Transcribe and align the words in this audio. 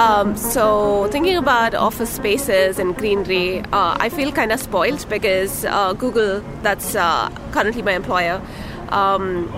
Um, 0.00 0.34
so, 0.34 1.08
thinking 1.10 1.36
about 1.36 1.74
office 1.74 2.08
spaces 2.08 2.78
and 2.78 2.96
greenery, 2.96 3.60
uh, 3.70 3.98
I 4.00 4.08
feel 4.08 4.32
kind 4.32 4.50
of 4.50 4.58
spoiled 4.58 5.06
because 5.10 5.66
uh, 5.66 5.92
Google, 5.92 6.40
that's 6.62 6.94
uh, 6.94 7.28
currently 7.52 7.82
my 7.82 7.92
employer, 7.92 8.40
um, 8.88 9.52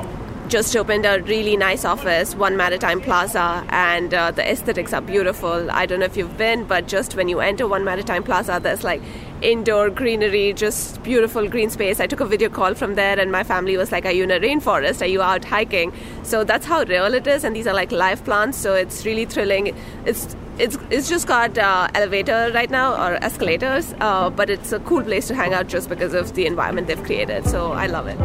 just 0.48 0.74
opened 0.74 1.06
a 1.06 1.22
really 1.22 1.56
nice 1.56 1.84
office, 1.84 2.34
One 2.34 2.56
Maritime 2.56 3.00
Plaza, 3.00 3.64
and 3.68 4.12
uh, 4.12 4.32
the 4.32 4.42
aesthetics 4.50 4.92
are 4.92 5.00
beautiful. 5.00 5.70
I 5.70 5.86
don't 5.86 6.00
know 6.00 6.06
if 6.06 6.16
you've 6.16 6.36
been, 6.36 6.64
but 6.64 6.88
just 6.88 7.14
when 7.14 7.28
you 7.28 7.38
enter 7.38 7.68
One 7.68 7.84
Maritime 7.84 8.24
Plaza, 8.24 8.58
there's 8.60 8.82
like 8.82 9.00
indoor 9.42 9.90
greenery, 9.90 10.52
just 10.52 11.02
beautiful 11.02 11.48
green 11.48 11.70
space. 11.70 12.00
I 12.00 12.06
took 12.06 12.20
a 12.20 12.26
video 12.26 12.48
call 12.48 12.74
from 12.74 12.94
there, 12.94 13.18
and 13.18 13.30
my 13.30 13.44
family 13.44 13.76
was 13.76 13.92
like, 13.92 14.04
Are 14.04 14.12
you 14.12 14.24
in 14.24 14.30
a 14.30 14.40
rainforest? 14.40 15.02
Are 15.02 15.06
you 15.06 15.22
out 15.22 15.44
hiking? 15.44 15.92
So 16.22 16.44
that's 16.44 16.66
how 16.66 16.84
real 16.84 17.14
it 17.14 17.26
is, 17.26 17.44
and 17.44 17.54
these 17.54 17.66
are 17.66 17.74
like 17.74 17.92
live 17.92 18.24
plants, 18.24 18.58
so 18.58 18.74
it's 18.74 19.04
really 19.04 19.24
thrilling. 19.24 19.74
It's 20.06 20.36
it's, 20.58 20.76
it's 20.90 21.08
just 21.08 21.26
got 21.26 21.56
uh, 21.56 21.88
elevator 21.94 22.50
right 22.54 22.70
now 22.70 22.92
or 22.94 23.14
escalators, 23.24 23.94
uh, 24.00 24.28
but 24.28 24.50
it's 24.50 24.70
a 24.70 24.80
cool 24.80 25.02
place 25.02 25.26
to 25.28 25.34
hang 25.34 25.54
out 25.54 25.66
just 25.66 25.88
because 25.88 26.12
of 26.12 26.34
the 26.34 26.46
environment 26.46 26.88
they've 26.88 27.02
created. 27.02 27.46
So 27.46 27.72
I 27.72 27.86
love 27.86 28.06
it. 28.06 28.18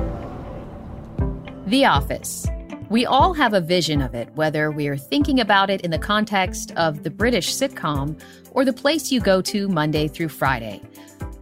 The 1.67 1.86
Office. 1.86 2.47
We 2.89 3.05
all 3.05 3.33
have 3.33 3.53
a 3.53 3.59
vision 3.59 4.01
of 4.01 4.15
it, 4.15 4.29
whether 4.35 4.71
we're 4.71 4.97
thinking 4.97 5.41
about 5.41 5.69
it 5.69 5.81
in 5.81 5.91
the 5.91 5.99
context 5.99 6.71
of 6.77 7.03
the 7.03 7.09
British 7.09 7.53
sitcom 7.53 8.17
or 8.51 8.63
the 8.63 8.71
place 8.71 9.11
you 9.11 9.19
go 9.19 9.41
to 9.41 9.67
Monday 9.67 10.07
through 10.07 10.29
Friday. 10.29 10.81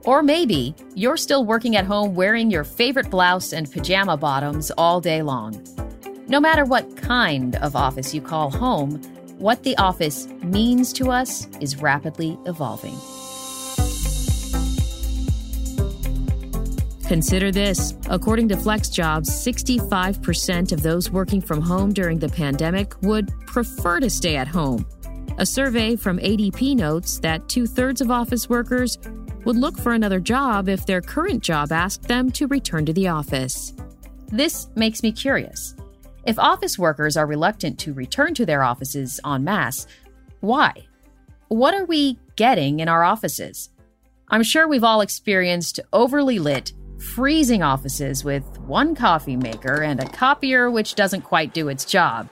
Or 0.05 0.23
maybe 0.23 0.73
you're 0.95 1.17
still 1.17 1.45
working 1.45 1.75
at 1.75 1.85
home 1.85 2.15
wearing 2.15 2.49
your 2.49 2.63
favorite 2.63 3.11
blouse 3.11 3.53
and 3.53 3.71
pajama 3.71 4.17
bottoms 4.17 4.71
all 4.71 4.99
day 4.99 5.21
long. 5.21 5.63
No 6.27 6.39
matter 6.39 6.65
what 6.65 6.97
kind 6.97 7.55
of 7.57 7.75
office 7.75 8.13
you 8.13 8.21
call 8.21 8.49
home, 8.49 9.01
what 9.37 9.61
the 9.61 9.77
office 9.77 10.27
means 10.41 10.93
to 10.93 11.11
us 11.11 11.47
is 11.59 11.79
rapidly 11.79 12.39
evolving. 12.45 12.97
Consider 17.07 17.51
this. 17.51 17.93
According 18.09 18.49
to 18.49 18.55
FlexJobs, 18.55 19.29
65% 19.29 20.71
of 20.71 20.81
those 20.81 21.11
working 21.11 21.39
from 21.39 21.61
home 21.61 21.93
during 21.93 22.17
the 22.17 22.29
pandemic 22.29 22.99
would 23.03 23.31
prefer 23.45 23.99
to 23.99 24.09
stay 24.09 24.37
at 24.37 24.47
home. 24.47 24.85
A 25.37 25.45
survey 25.45 25.95
from 25.95 26.17
ADP 26.17 26.75
notes 26.75 27.19
that 27.19 27.47
two 27.47 27.67
thirds 27.67 28.01
of 28.01 28.09
office 28.09 28.49
workers 28.49 28.97
would 29.43 29.55
look 29.55 29.77
for 29.77 29.93
another 29.93 30.19
job 30.19 30.67
if 30.67 30.85
their 30.87 31.01
current 31.01 31.43
job 31.43 31.71
asked 31.71 32.03
them 32.03 32.31
to 32.31 32.47
return 32.47 32.85
to 32.85 32.93
the 32.93 33.07
office. 33.07 33.73
This 34.29 34.67
makes 34.75 35.03
me 35.03 35.11
curious. 35.11 35.75
If 36.25 36.39
office 36.39 36.79
workers 36.79 37.17
are 37.17 37.27
reluctant 37.27 37.77
to 37.79 37.93
return 37.93 38.33
to 38.33 38.47
their 38.47 38.63
offices 38.63 39.19
en 39.23 39.43
masse, 39.43 39.85
why? 40.39 40.87
What 41.49 41.75
are 41.75 41.85
we 41.85 42.17
getting 42.35 42.79
in 42.79 42.87
our 42.87 43.03
offices? 43.03 43.69
I'm 44.29 44.41
sure 44.41 44.67
we've 44.67 44.83
all 44.83 45.01
experienced 45.01 45.79
overly 45.93 46.39
lit, 46.39 46.73
freezing 47.05 47.63
offices 47.63 48.23
with 48.23 48.43
one 48.61 48.95
coffee 48.95 49.37
maker 49.37 49.83
and 49.83 49.99
a 49.99 50.09
copier 50.09 50.69
which 50.69 50.95
doesn't 50.95 51.21
quite 51.21 51.53
do 51.53 51.69
its 51.69 51.85
job. 51.85 52.29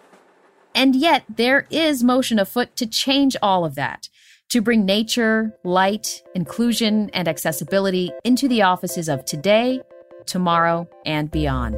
And 0.75 0.95
yet, 0.95 1.23
there 1.29 1.67
is 1.69 2.03
motion 2.03 2.39
afoot 2.39 2.75
to 2.77 2.87
change 2.87 3.37
all 3.41 3.63
of 3.63 3.75
that, 3.75 4.09
to 4.49 4.61
bring 4.61 4.85
nature, 4.85 5.53
light, 5.63 6.23
inclusion, 6.33 7.09
and 7.11 7.27
accessibility 7.27 8.11
into 8.23 8.47
the 8.47 8.63
offices 8.63 9.07
of 9.07 9.23
today, 9.23 9.81
tomorrow, 10.25 10.89
and 11.05 11.29
beyond. 11.29 11.77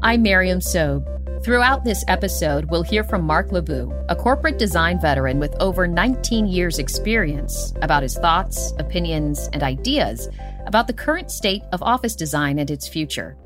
I'm 0.00 0.22
Miriam 0.22 0.60
Sobe. 0.60 1.10
Throughout 1.44 1.84
this 1.84 2.02
episode, 2.08 2.70
we'll 2.70 2.82
hear 2.82 3.04
from 3.04 3.22
Mark 3.22 3.50
LeBoux, 3.50 3.92
a 4.08 4.16
corporate 4.16 4.58
design 4.58 4.98
veteran 4.98 5.38
with 5.38 5.54
over 5.60 5.86
19 5.86 6.46
years' 6.46 6.78
experience, 6.78 7.74
about 7.82 8.02
his 8.02 8.16
thoughts, 8.16 8.72
opinions, 8.78 9.50
and 9.52 9.62
ideas 9.62 10.28
about 10.66 10.86
the 10.86 10.92
current 10.92 11.30
state 11.30 11.62
of 11.72 11.82
office 11.82 12.14
design 12.14 12.58
and 12.58 12.70
its 12.70 12.88
future. 12.88 13.36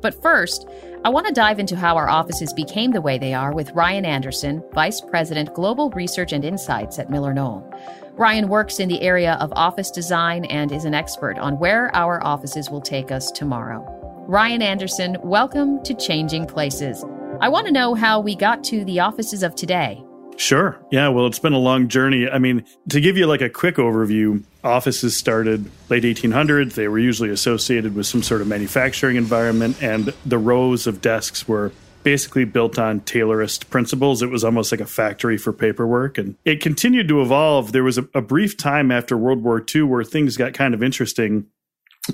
But 0.00 0.20
first, 0.20 0.66
I 1.04 1.08
want 1.08 1.26
to 1.26 1.32
dive 1.32 1.58
into 1.58 1.76
how 1.76 1.96
our 1.96 2.08
offices 2.08 2.52
became 2.52 2.90
the 2.90 3.00
way 3.00 3.18
they 3.18 3.34
are 3.34 3.54
with 3.54 3.70
Ryan 3.70 4.04
Anderson, 4.04 4.62
Vice 4.72 5.00
President 5.00 5.54
Global 5.54 5.90
Research 5.90 6.32
and 6.32 6.44
Insights 6.44 6.98
at 6.98 7.10
MillerKnoll. 7.10 7.62
Ryan 8.14 8.48
works 8.48 8.78
in 8.78 8.88
the 8.88 9.00
area 9.00 9.38
of 9.40 9.52
office 9.54 9.90
design 9.90 10.44
and 10.46 10.70
is 10.70 10.84
an 10.84 10.94
expert 10.94 11.38
on 11.38 11.58
where 11.58 11.94
our 11.94 12.22
offices 12.24 12.68
will 12.68 12.80
take 12.80 13.10
us 13.10 13.30
tomorrow. 13.30 13.84
Ryan 14.28 14.62
Anderson, 14.62 15.16
welcome 15.22 15.82
to 15.84 15.94
Changing 15.94 16.46
Places. 16.46 17.04
I 17.40 17.48
want 17.48 17.66
to 17.66 17.72
know 17.72 17.94
how 17.94 18.20
we 18.20 18.36
got 18.36 18.62
to 18.64 18.84
the 18.84 19.00
offices 19.00 19.42
of 19.42 19.54
today. 19.54 20.04
Sure. 20.36 20.80
Yeah. 20.90 21.08
Well, 21.08 21.26
it's 21.26 21.38
been 21.38 21.52
a 21.52 21.58
long 21.58 21.88
journey. 21.88 22.28
I 22.28 22.38
mean, 22.38 22.64
to 22.90 23.00
give 23.00 23.16
you 23.16 23.26
like 23.26 23.40
a 23.40 23.50
quick 23.50 23.76
overview, 23.76 24.44
offices 24.64 25.16
started 25.16 25.70
late 25.88 26.04
1800s. 26.04 26.74
They 26.74 26.88
were 26.88 26.98
usually 26.98 27.30
associated 27.30 27.94
with 27.94 28.06
some 28.06 28.22
sort 28.22 28.40
of 28.40 28.46
manufacturing 28.46 29.16
environment, 29.16 29.82
and 29.82 30.12
the 30.24 30.38
rows 30.38 30.86
of 30.86 31.00
desks 31.00 31.48
were 31.48 31.72
basically 32.02 32.44
built 32.44 32.78
on 32.78 33.00
Taylorist 33.00 33.70
principles. 33.70 34.22
It 34.22 34.30
was 34.30 34.44
almost 34.44 34.72
like 34.72 34.80
a 34.80 34.86
factory 34.86 35.38
for 35.38 35.52
paperwork. 35.52 36.18
And 36.18 36.36
it 36.44 36.60
continued 36.60 37.08
to 37.08 37.22
evolve. 37.22 37.72
There 37.72 37.84
was 37.84 37.98
a, 37.98 38.08
a 38.14 38.20
brief 38.20 38.56
time 38.56 38.90
after 38.90 39.16
World 39.16 39.42
War 39.42 39.64
II 39.74 39.82
where 39.82 40.04
things 40.04 40.36
got 40.36 40.52
kind 40.52 40.74
of 40.74 40.82
interesting 40.82 41.46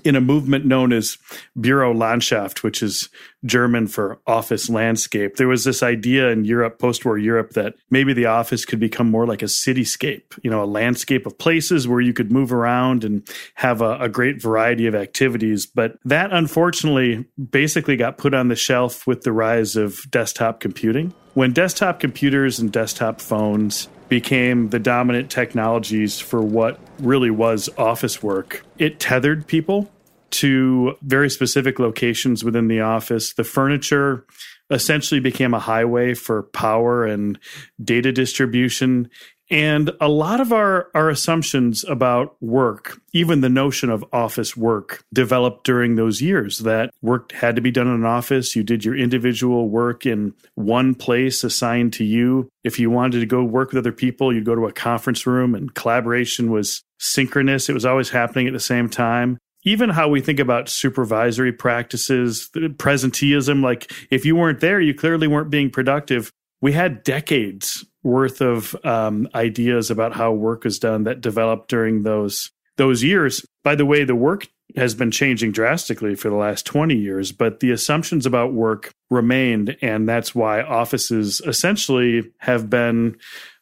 in 0.05 0.17
a 0.17 0.21
movement 0.21 0.67
known 0.67 0.93
as 0.93 1.17
Bürolandschaft, 1.59 2.63
which 2.63 2.83
is 2.83 3.09
German 3.45 3.87
for 3.87 4.19
office 4.27 4.69
landscape. 4.69 5.37
There 5.37 5.49
was 5.49 5.65
this 5.65 5.83
idea 5.83 6.29
in 6.29 6.45
Europe, 6.45 6.79
post 6.79 7.05
war 7.05 7.17
Europe, 7.17 7.53
that 7.53 7.75
maybe 7.91 8.13
the 8.13 8.27
office 8.27 8.65
could 8.65 8.81
become 8.81 9.11
more 9.11 9.27
like 9.27 9.43
a 9.43 9.47
cityscape, 9.47 10.39
you 10.43 10.51
know, 10.51 10.63
a 10.63 10.67
landscape 10.67 11.27
of 11.27 11.39
places 11.39 11.89
where 11.89 12.01
you 12.01 12.13
could 12.13 12.31
move 12.31 12.53
around 12.53 13.03
and 13.03 13.27
have 13.55 13.81
a, 13.81 13.99
a 13.99 14.09
great 14.09 14.43
variety 14.43 14.87
of 14.87 14.95
activities. 14.95 15.65
But 15.65 15.99
that 16.05 16.33
unfortunately 16.33 17.25
basically 17.51 17.97
got 17.97 18.19
put 18.19 18.35
on 18.35 18.49
the 18.49 18.57
shelf 18.57 19.07
with 19.07 19.23
the 19.23 19.33
rise 19.33 19.75
of 19.75 20.11
desktop 20.11 20.61
computing. 20.61 21.15
When 21.33 21.53
desktop 21.53 22.01
computers 22.01 22.59
and 22.59 22.71
desktop 22.71 23.21
phones 23.21 23.89
became 24.09 24.71
the 24.71 24.79
dominant 24.79 25.31
technologies 25.31 26.19
for 26.19 26.43
what 26.43 26.81
really 27.01 27.31
was 27.31 27.69
office 27.79 28.23
work. 28.23 28.65
It 28.79 29.01
tethered 29.01 29.47
people 29.47 29.91
to 30.31 30.95
very 31.03 31.31
specific 31.31 31.79
locations 31.79 32.45
within 32.45 32.69
the 32.69 32.81
office. 32.81 33.33
The 33.33 33.45
furniture 33.45 34.27
essentially 34.71 35.21
became 35.21 35.55
a 35.55 35.59
highway 35.59 36.15
for 36.15 36.43
power 36.43 37.07
and 37.07 37.39
data 37.83 38.13
distribution. 38.13 39.09
And 39.51 39.93
a 39.99 40.09
lot 40.09 40.41
of 40.41 40.53
our, 40.53 40.91
our 40.95 41.09
assumptions 41.09 41.83
about 41.85 42.37
work, 42.43 43.01
even 43.15 43.41
the 43.41 43.49
notion 43.49 43.89
of 43.89 44.05
office 44.13 44.55
work, 44.55 45.03
developed 45.15 45.65
during 45.65 45.95
those 45.95 46.21
years 46.21 46.59
that 46.59 46.91
work 47.01 47.33
had 47.33 47.57
to 47.57 47.63
be 47.63 47.71
done 47.71 47.87
in 47.87 47.95
an 47.95 48.05
office. 48.05 48.55
You 48.55 48.63
did 48.63 48.85
your 48.85 48.95
individual 48.95 49.71
work 49.71 50.05
in 50.05 50.35
one 50.55 50.95
place 50.95 51.45
assigned 51.45 51.95
to 51.95 52.05
you. 52.05 52.51
If 52.63 52.79
you 52.79 52.91
wanted 52.91 53.21
to 53.21 53.27
go 53.27 53.43
work 53.43 53.71
with 53.71 53.79
other 53.79 53.93
people, 53.93 54.35
you'd 54.35 54.45
go 54.45 54.55
to 54.55 54.67
a 54.67 54.73
conference 54.73 55.27
room 55.27 55.55
and 55.55 55.73
collaboration 55.73 56.51
was 56.51 56.83
synchronous. 56.99 57.69
It 57.69 57.75
was 57.75 57.87
always 57.87 58.11
happening 58.11 58.47
at 58.47 58.53
the 58.53 58.61
same 58.61 58.89
time 58.89 59.39
even 59.65 59.91
how 59.91 60.09
we 60.09 60.21
think 60.21 60.39
about 60.39 60.69
supervisory 60.69 61.53
practices, 61.53 62.49
presenteeism, 62.55 63.63
like 63.63 63.93
if 64.11 64.25
you 64.25 64.37
weren't 64.37 64.61
there, 64.61 64.81
you 64.81 64.95
clearly 64.95 65.27
weren't 65.27 65.51
being 65.51 65.71
productive. 65.71 66.31
We 66.61 66.73
had 66.73 67.03
decades 67.03 67.85
worth 68.03 68.41
of 68.41 68.77
um, 68.85 69.29
ideas 69.35 69.91
about 69.91 70.15
how 70.15 70.33
work 70.33 70.65
is 70.65 70.79
done 70.79 71.05
that 71.05 71.21
developed 71.21 71.69
during 71.69 72.03
those 72.03 72.51
those 72.77 73.03
years. 73.03 73.45
By 73.65 73.75
the 73.75 73.87
way, 73.87 74.05
the 74.05 74.15
work 74.15 74.47
has 74.77 74.95
been 74.95 75.11
changing 75.11 75.51
drastically 75.51 76.15
for 76.15 76.31
the 76.31 76.37
last 76.37 76.65
20 76.65 76.95
years, 76.95 77.33
but 77.33 77.59
the 77.59 77.73
assumptions 77.73 78.25
about 78.25 78.53
work 78.53 78.93
remained. 79.11 79.77
And 79.83 80.09
that's 80.09 80.33
why 80.33 80.63
offices 80.63 81.41
essentially 81.45 82.31
have 82.39 82.71
been 82.71 83.17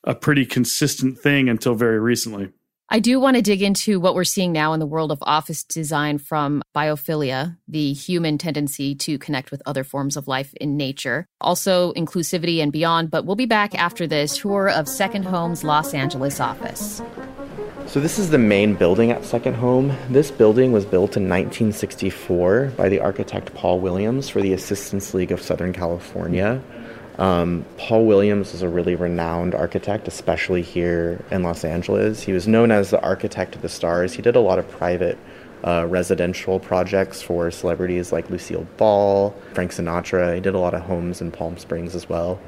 a 0.04 0.14
pretty 0.14 0.44
consistent 0.44 1.18
thing 1.18 1.48
until 1.48 1.74
very 1.74 1.98
recently. 1.98 2.50
I 2.88 3.00
do 3.00 3.18
want 3.18 3.34
to 3.34 3.42
dig 3.42 3.62
into 3.62 3.98
what 3.98 4.14
we're 4.14 4.22
seeing 4.22 4.52
now 4.52 4.72
in 4.72 4.78
the 4.78 4.86
world 4.86 5.10
of 5.10 5.18
office 5.22 5.64
design 5.64 6.18
from 6.18 6.62
biophilia, 6.72 7.56
the 7.66 7.92
human 7.92 8.38
tendency 8.38 8.94
to 8.94 9.18
connect 9.18 9.50
with 9.50 9.60
other 9.66 9.82
forms 9.82 10.16
of 10.16 10.28
life 10.28 10.54
in 10.54 10.76
nature, 10.76 11.26
also 11.40 11.92
inclusivity 11.94 12.62
and 12.62 12.70
beyond. 12.70 13.10
But 13.10 13.26
we'll 13.26 13.34
be 13.34 13.44
back 13.44 13.74
after 13.74 14.06
this 14.06 14.38
tour 14.38 14.68
of 14.70 14.88
Second 14.88 15.24
Home's 15.24 15.64
Los 15.64 15.94
Angeles 15.94 16.38
office. 16.38 17.02
So, 17.88 17.98
this 17.98 18.20
is 18.20 18.30
the 18.30 18.38
main 18.38 18.74
building 18.74 19.10
at 19.10 19.24
Second 19.24 19.54
Home. 19.54 19.92
This 20.08 20.30
building 20.30 20.70
was 20.70 20.84
built 20.84 21.16
in 21.16 21.28
1964 21.28 22.74
by 22.76 22.88
the 22.88 23.00
architect 23.00 23.52
Paul 23.54 23.80
Williams 23.80 24.28
for 24.28 24.40
the 24.40 24.52
Assistance 24.52 25.12
League 25.12 25.32
of 25.32 25.42
Southern 25.42 25.72
California. 25.72 26.62
Um, 27.18 27.64
Paul 27.78 28.04
Williams 28.04 28.52
is 28.52 28.62
a 28.62 28.68
really 28.68 28.94
renowned 28.94 29.54
architect, 29.54 30.06
especially 30.06 30.62
here 30.62 31.24
in 31.30 31.42
Los 31.42 31.64
Angeles. 31.64 32.22
He 32.22 32.32
was 32.32 32.46
known 32.46 32.70
as 32.70 32.90
the 32.90 33.00
architect 33.02 33.54
of 33.54 33.62
the 33.62 33.68
stars. 33.68 34.12
He 34.12 34.22
did 34.22 34.36
a 34.36 34.40
lot 34.40 34.58
of 34.58 34.68
private 34.70 35.18
uh, 35.64 35.86
residential 35.88 36.60
projects 36.60 37.22
for 37.22 37.50
celebrities 37.50 38.12
like 38.12 38.28
Lucille 38.28 38.66
Ball, 38.76 39.34
Frank 39.54 39.72
Sinatra. 39.72 40.34
He 40.34 40.40
did 40.40 40.54
a 40.54 40.58
lot 40.58 40.74
of 40.74 40.82
homes 40.82 41.20
in 41.20 41.32
Palm 41.32 41.56
Springs 41.56 41.94
as 41.94 42.08
well. 42.08 42.38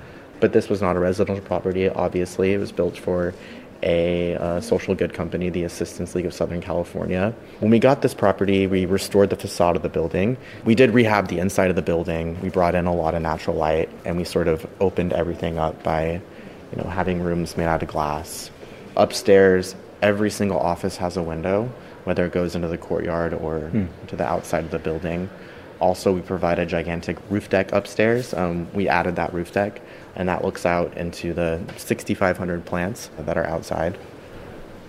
But 0.41 0.53
this 0.53 0.69
was 0.69 0.81
not 0.81 0.97
a 0.97 1.01
residential 1.01 1.45
property, 1.45 1.89
obviously. 1.89 2.53
It 2.53 2.59
was 2.59 2.71
built 2.71 2.97
for 2.97 3.35
a, 3.83 4.33
a, 4.33 4.63
social 4.63 4.95
good 4.95 5.15
company, 5.15 5.51
the 5.51 5.65
Assistance 5.65 6.15
League 6.15 6.27
of 6.27 6.35
Southern 6.35 6.61
California. 6.61 7.35
When 7.61 7.71
we 7.71 7.79
got 7.79 8.03
this 8.03 8.15
property, 8.15 8.67
we 8.67 8.87
restored 8.87 9.31
the 9.31 9.37
facade 9.37 9.77
of 9.77 9.83
the 9.83 9.89
building. 9.89 10.37
We 10.65 10.75
did 10.75 10.91
rehab 10.91 11.29
the 11.29 11.39
inside 11.39 11.71
of 11.71 11.77
the 11.77 11.83
building. 11.83 12.41
We 12.41 12.49
brought 12.49 12.75
in 12.75 12.87
a 12.87 12.95
lot 12.95 13.15
of 13.15 13.23
natural 13.23 13.57
light, 13.57 13.89
and 14.05 14.17
we 14.17 14.25
sort 14.25 14.49
of 14.49 14.67
opened 14.81 15.13
everything 15.13 15.59
up 15.59 15.83
by, 15.83 16.21
you 16.73 16.83
know, 16.83 16.89
having 16.91 17.23
rooms 17.23 17.57
made 17.57 17.67
out 17.67 17.83
of 17.83 17.89
glass. 17.89 18.51
Upstairs, 18.97 19.77
every 20.03 20.31
single 20.31 20.59
office 20.59 20.97
has 20.97 21.17
a 21.17 21.23
window, 21.23 21.71
whether 22.05 22.27
it 22.27 22.33
goes 22.33 22.55
into 22.55 22.69
the 22.69 22.79
courtyard 22.79 23.33
or 23.35 23.69
hmm. 23.69 23.87
to 24.09 24.17
the 24.17 24.27
outside 24.27 24.65
of 24.65 24.71
the 24.71 24.79
building. 24.79 25.31
Also, 25.81 26.13
we 26.13 26.21
provide 26.21 26.59
a 26.59 26.67
gigantic 26.67 27.17
roof 27.31 27.49
deck 27.49 27.71
upstairs. 27.73 28.35
Um, 28.35 28.69
we 28.75 28.89
added 28.89 29.17
that 29.17 29.33
roof 29.33 29.53
deck, 29.53 29.81
and 30.19 30.29
that 30.29 30.45
looks 30.45 30.67
out 30.67 30.95
into 30.97 31.33
the 31.33 31.61
6,500 31.77 32.65
plants 32.65 33.09
that 33.21 33.39
are 33.39 33.47
outside. 33.47 33.97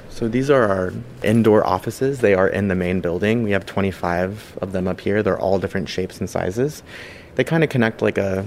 So 0.09 0.27
these 0.27 0.49
are 0.49 0.63
our 0.63 0.93
indoor 1.23 1.65
offices. 1.65 2.19
They 2.19 2.33
are 2.33 2.47
in 2.47 2.67
the 2.67 2.75
main 2.75 2.99
building. 2.99 3.43
We 3.43 3.51
have 3.51 3.65
25 3.65 4.57
of 4.61 4.71
them 4.71 4.87
up 4.87 4.99
here. 4.99 5.21
They're 5.21 5.39
all 5.39 5.59
different 5.59 5.87
shapes 5.87 6.19
and 6.19 6.27
sizes. 6.27 6.81
They 7.35 7.43
kind 7.43 7.63
of 7.63 7.69
connect 7.69 8.01
like 8.01 8.17
a, 8.17 8.45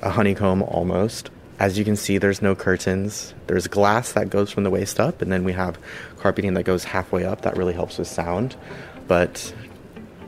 a 0.00 0.10
honeycomb 0.10 0.62
almost. 0.62 1.30
As 1.58 1.76
you 1.78 1.84
can 1.84 1.96
see, 1.96 2.18
there's 2.18 2.40
no 2.40 2.54
curtains. 2.54 3.34
There's 3.48 3.66
glass 3.66 4.12
that 4.12 4.30
goes 4.30 4.50
from 4.50 4.62
the 4.62 4.70
waist 4.70 4.98
up, 5.00 5.20
and 5.20 5.30
then 5.30 5.44
we 5.44 5.52
have 5.52 5.78
carpeting 6.18 6.54
that 6.54 6.62
goes 6.62 6.84
halfway 6.84 7.24
up. 7.24 7.42
That 7.42 7.56
really 7.56 7.74
helps 7.74 7.98
with 7.98 8.08
sound. 8.08 8.56
But 9.08 9.52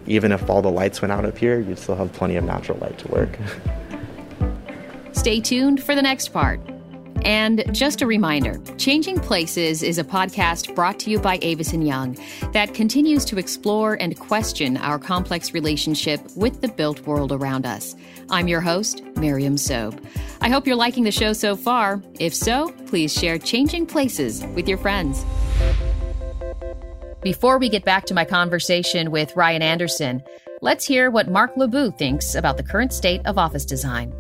even 0.06 0.30
if 0.32 0.48
all 0.50 0.62
the 0.62 0.70
lights 0.70 1.00
went 1.00 1.12
out 1.12 1.24
up 1.24 1.38
here, 1.38 1.60
you'd 1.60 1.78
still 1.78 1.96
have 1.96 2.12
plenty 2.12 2.36
of 2.36 2.44
natural 2.44 2.78
light 2.78 2.98
to 2.98 3.08
work. 3.08 3.38
Stay 5.26 5.40
tuned 5.40 5.82
for 5.82 5.96
the 5.96 6.02
next 6.02 6.28
part. 6.28 6.60
And 7.24 7.64
just 7.74 8.00
a 8.00 8.06
reminder 8.06 8.60
Changing 8.78 9.18
Places 9.18 9.82
is 9.82 9.98
a 9.98 10.04
podcast 10.04 10.72
brought 10.76 11.00
to 11.00 11.10
you 11.10 11.18
by 11.18 11.40
Avison 11.42 11.82
Young 11.82 12.16
that 12.52 12.74
continues 12.74 13.24
to 13.24 13.36
explore 13.36 13.94
and 13.94 14.16
question 14.16 14.76
our 14.76 15.00
complex 15.00 15.52
relationship 15.52 16.20
with 16.36 16.60
the 16.60 16.68
built 16.68 17.00
world 17.08 17.32
around 17.32 17.66
us. 17.66 17.96
I'm 18.30 18.46
your 18.46 18.60
host, 18.60 19.02
Miriam 19.16 19.56
Sobe. 19.56 20.00
I 20.42 20.48
hope 20.48 20.64
you're 20.64 20.76
liking 20.76 21.02
the 21.02 21.10
show 21.10 21.32
so 21.32 21.56
far. 21.56 22.00
If 22.20 22.32
so, 22.32 22.70
please 22.86 23.12
share 23.12 23.36
Changing 23.36 23.84
Places 23.84 24.44
with 24.54 24.68
your 24.68 24.78
friends. 24.78 25.26
Before 27.20 27.58
we 27.58 27.68
get 27.68 27.84
back 27.84 28.06
to 28.06 28.14
my 28.14 28.24
conversation 28.24 29.10
with 29.10 29.34
Ryan 29.34 29.62
Anderson, 29.62 30.22
let's 30.62 30.84
hear 30.84 31.10
what 31.10 31.28
Mark 31.28 31.56
LeBoux 31.56 31.98
thinks 31.98 32.36
about 32.36 32.58
the 32.58 32.62
current 32.62 32.92
state 32.92 33.22
of 33.26 33.38
office 33.38 33.64
design. 33.64 34.14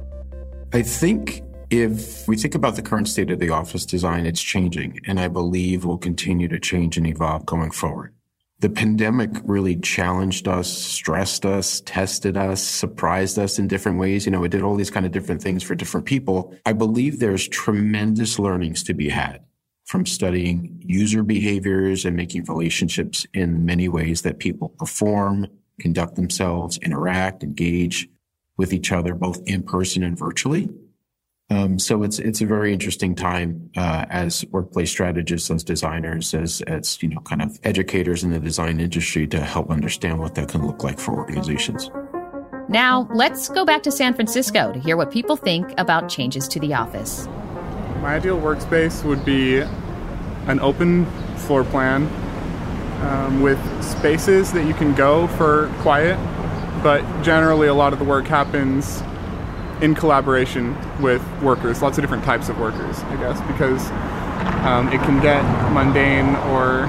I 0.72 0.82
think 0.82 1.42
if 1.70 2.26
we 2.26 2.36
think 2.36 2.54
about 2.54 2.76
the 2.76 2.82
current 2.82 3.08
state 3.08 3.30
of 3.30 3.38
the 3.38 3.50
office 3.50 3.86
design, 3.86 4.26
it's 4.26 4.42
changing, 4.42 5.00
and 5.06 5.20
I 5.20 5.28
believe 5.28 5.84
will 5.84 5.98
continue 5.98 6.48
to 6.48 6.58
change 6.58 6.96
and 6.96 7.06
evolve 7.06 7.46
going 7.46 7.70
forward. 7.70 8.14
The 8.58 8.70
pandemic 8.70 9.30
really 9.44 9.76
challenged 9.76 10.48
us, 10.48 10.70
stressed 10.70 11.44
us, 11.44 11.82
tested 11.82 12.36
us, 12.36 12.62
surprised 12.62 13.38
us 13.38 13.58
in 13.58 13.68
different 13.68 13.98
ways. 13.98 14.24
You 14.24 14.32
know, 14.32 14.42
it 14.44 14.48
did 14.48 14.62
all 14.62 14.76
these 14.76 14.90
kind 14.90 15.06
of 15.06 15.12
different 15.12 15.42
things 15.42 15.62
for 15.62 15.74
different 15.74 16.06
people. 16.06 16.54
I 16.64 16.72
believe 16.72 17.18
there's 17.18 17.46
tremendous 17.46 18.38
learnings 18.38 18.82
to 18.84 18.94
be 18.94 19.08
had 19.10 19.44
from 19.84 20.04
studying 20.04 20.82
user 20.84 21.22
behaviors 21.22 22.04
and 22.04 22.16
making 22.16 22.44
relationships 22.44 23.26
in 23.34 23.66
many 23.66 23.88
ways 23.88 24.22
that 24.22 24.38
people 24.38 24.70
perform, 24.70 25.46
conduct 25.78 26.16
themselves, 26.16 26.78
interact, 26.78 27.42
engage 27.42 28.08
with 28.56 28.72
each 28.72 28.92
other, 28.92 29.14
both 29.14 29.40
in 29.46 29.62
person 29.62 30.02
and 30.02 30.18
virtually. 30.18 30.68
Um, 31.48 31.78
so 31.78 32.02
it's 32.02 32.18
it's 32.18 32.40
a 32.40 32.46
very 32.46 32.72
interesting 32.72 33.14
time 33.14 33.70
uh, 33.76 34.04
as 34.10 34.44
workplace 34.50 34.90
strategists, 34.90 35.48
as 35.48 35.62
designers, 35.62 36.34
as 36.34 36.60
as 36.62 37.00
you 37.00 37.08
know, 37.08 37.20
kind 37.20 37.40
of 37.40 37.60
educators 37.62 38.24
in 38.24 38.30
the 38.30 38.40
design 38.40 38.80
industry 38.80 39.28
to 39.28 39.40
help 39.40 39.70
understand 39.70 40.18
what 40.18 40.34
that 40.34 40.48
can 40.48 40.66
look 40.66 40.82
like 40.82 40.98
for 40.98 41.14
organizations. 41.14 41.88
Now 42.68 43.08
let's 43.14 43.48
go 43.48 43.64
back 43.64 43.84
to 43.84 43.92
San 43.92 44.12
Francisco 44.12 44.72
to 44.72 44.80
hear 44.80 44.96
what 44.96 45.12
people 45.12 45.36
think 45.36 45.72
about 45.78 46.08
changes 46.08 46.48
to 46.48 46.58
the 46.58 46.74
office. 46.74 47.26
My 48.02 48.16
ideal 48.16 48.40
workspace 48.40 49.04
would 49.04 49.24
be 49.24 49.58
an 49.58 50.58
open 50.58 51.06
floor 51.36 51.62
plan 51.62 52.08
um, 53.02 53.40
with 53.40 53.58
spaces 53.84 54.52
that 54.52 54.66
you 54.66 54.74
can 54.74 54.96
go 54.96 55.28
for 55.28 55.72
quiet, 55.78 56.18
but 56.82 57.02
generally 57.22 57.68
a 57.68 57.74
lot 57.74 57.92
of 57.92 57.98
the 57.98 58.04
work 58.04 58.26
happens 58.26 59.02
in 59.80 59.94
collaboration 59.94 60.76
with 61.02 61.22
workers, 61.42 61.82
lots 61.82 61.98
of 61.98 62.02
different 62.02 62.24
types 62.24 62.48
of 62.48 62.58
workers, 62.58 62.98
I 63.00 63.16
guess, 63.16 63.40
because 63.52 63.90
um, 64.66 64.88
it 64.88 65.00
can 65.02 65.20
get 65.20 65.42
mundane 65.72 66.34
or 66.52 66.86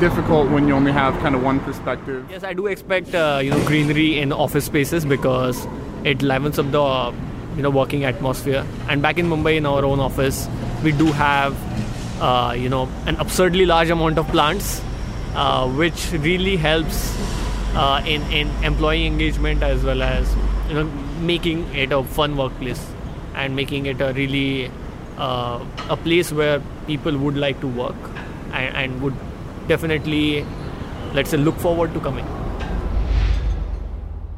difficult 0.00 0.50
when 0.50 0.68
you 0.68 0.74
only 0.74 0.92
have 0.92 1.18
kind 1.20 1.34
of 1.34 1.42
one 1.42 1.60
perspective. 1.60 2.26
Yes, 2.30 2.44
I 2.44 2.54
do 2.54 2.66
expect 2.66 3.14
uh, 3.14 3.40
you 3.42 3.50
know 3.50 3.64
greenery 3.66 4.18
in 4.18 4.32
office 4.32 4.64
spaces 4.64 5.04
because 5.04 5.66
it 6.04 6.22
livens 6.22 6.58
up 6.58 6.70
the 6.70 6.82
uh, 6.82 7.12
you 7.56 7.62
know 7.62 7.70
working 7.70 8.04
atmosphere. 8.04 8.66
And 8.88 9.02
back 9.02 9.18
in 9.18 9.26
Mumbai, 9.26 9.56
in 9.56 9.66
our 9.66 9.84
own 9.84 10.00
office, 10.00 10.48
we 10.82 10.92
do 10.92 11.06
have 11.06 11.56
uh, 12.20 12.52
you 12.52 12.68
know 12.68 12.88
an 13.06 13.16
absurdly 13.16 13.66
large 13.66 13.90
amount 13.90 14.18
of 14.18 14.26
plants, 14.28 14.82
uh, 15.34 15.68
which 15.68 16.12
really 16.12 16.56
helps 16.56 17.16
uh, 17.78 18.02
in 18.04 18.22
in 18.32 18.50
employee 18.70 19.06
engagement 19.06 19.62
as 19.62 19.84
well 19.90 20.02
as 20.02 20.34
you 20.68 20.74
know 20.74 20.84
making 21.32 21.64
it 21.74 21.92
a 21.92 22.02
fun 22.18 22.36
workplace 22.36 22.84
and 23.34 23.54
making 23.54 23.86
it 23.86 24.00
a 24.00 24.12
really 24.14 24.70
uh, 25.16 25.64
a 25.88 25.96
place 25.96 26.32
where 26.32 26.60
people 26.86 27.16
would 27.26 27.36
like 27.36 27.60
to 27.60 27.68
work 27.68 28.10
and, 28.52 28.76
and 28.82 29.02
would 29.02 29.14
definitely 29.68 30.44
let's 31.14 31.30
say 31.30 31.36
look 31.36 31.64
forward 31.68 31.94
to 31.94 32.00
coming 32.10 32.34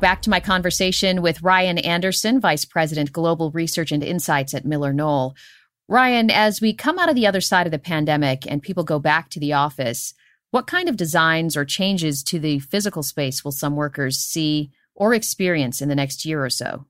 Back 0.01 0.23
to 0.23 0.31
my 0.31 0.41
conversation 0.41 1.21
with 1.21 1.43
Ryan 1.43 1.77
Anderson, 1.77 2.41
Vice 2.41 2.65
President 2.65 3.13
Global 3.13 3.51
Research 3.51 3.93
and 3.93 4.03
Insights 4.03 4.55
at 4.55 4.65
MillerKnoll. 4.65 5.35
Ryan, 5.89 6.31
as 6.31 6.63
we 6.63 6.73
come 6.73 6.99
out 6.99 7.11
of 7.11 7.15
the 7.15 7.27
other 7.27 7.43
side 7.43 7.67
of 7.67 7.71
the 7.71 7.79
pandemic 7.79 8.51
and 8.51 8.63
people 8.63 8.83
go 8.83 8.99
back 8.99 9.29
to 9.29 9.39
the 9.39 9.53
office, 9.53 10.15
what 10.51 10.67
kind 10.67 10.89
of 10.89 10.97
designs 10.97 11.57
or 11.57 11.65
changes 11.65 12.23
to 12.25 12.39
the 12.39 12.59
physical 12.59 13.03
space 13.03 13.45
will 13.45 13.53
some 13.53 13.77
workers 13.77 14.19
see 14.19 14.71
or 14.95 15.15
experience 15.15 15.81
in 15.81 15.89
the 15.89 15.95
next 15.95 16.25
year 16.25 16.45
or 16.45 16.51
so? 16.51 16.87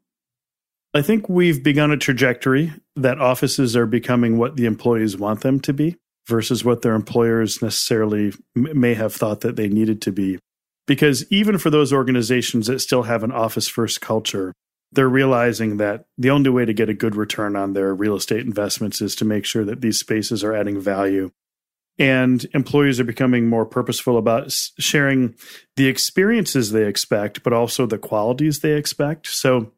I 0.92 1.02
think 1.02 1.28
we've 1.28 1.62
begun 1.62 1.92
a 1.92 1.96
trajectory 1.96 2.72
that 2.96 3.20
offices 3.20 3.76
are 3.76 3.86
becoming 3.86 4.38
what 4.38 4.56
the 4.56 4.66
employees 4.66 5.16
want 5.16 5.42
them 5.42 5.60
to 5.60 5.72
be 5.72 5.96
versus 6.26 6.64
what 6.64 6.82
their 6.82 6.94
employers 6.94 7.62
necessarily 7.62 8.32
may 8.54 8.94
have 8.94 9.14
thought 9.14 9.40
that 9.40 9.56
they 9.56 9.68
needed 9.68 10.02
to 10.02 10.12
be. 10.12 10.38
Because 10.86 11.30
even 11.30 11.58
for 11.58 11.70
those 11.70 11.92
organizations 11.92 12.66
that 12.66 12.80
still 12.80 13.04
have 13.04 13.22
an 13.22 13.30
office 13.30 13.68
first 13.68 14.00
culture, 14.00 14.52
they're 14.90 15.08
realizing 15.08 15.76
that 15.76 16.06
the 16.18 16.30
only 16.30 16.50
way 16.50 16.64
to 16.64 16.72
get 16.72 16.88
a 16.88 16.94
good 16.94 17.14
return 17.14 17.54
on 17.54 17.72
their 17.72 17.94
real 17.94 18.16
estate 18.16 18.40
investments 18.40 19.00
is 19.00 19.14
to 19.16 19.24
make 19.24 19.44
sure 19.44 19.64
that 19.64 19.82
these 19.82 20.00
spaces 20.00 20.42
are 20.42 20.54
adding 20.54 20.80
value. 20.80 21.30
And 22.00 22.46
employees 22.54 22.98
are 22.98 23.04
becoming 23.04 23.46
more 23.46 23.66
purposeful 23.66 24.16
about 24.16 24.50
sharing 24.50 25.34
the 25.76 25.86
experiences 25.86 26.72
they 26.72 26.86
expect, 26.86 27.42
but 27.42 27.52
also 27.52 27.84
the 27.84 27.98
qualities 27.98 28.60
they 28.60 28.72
expect. 28.72 29.26
So 29.26 29.70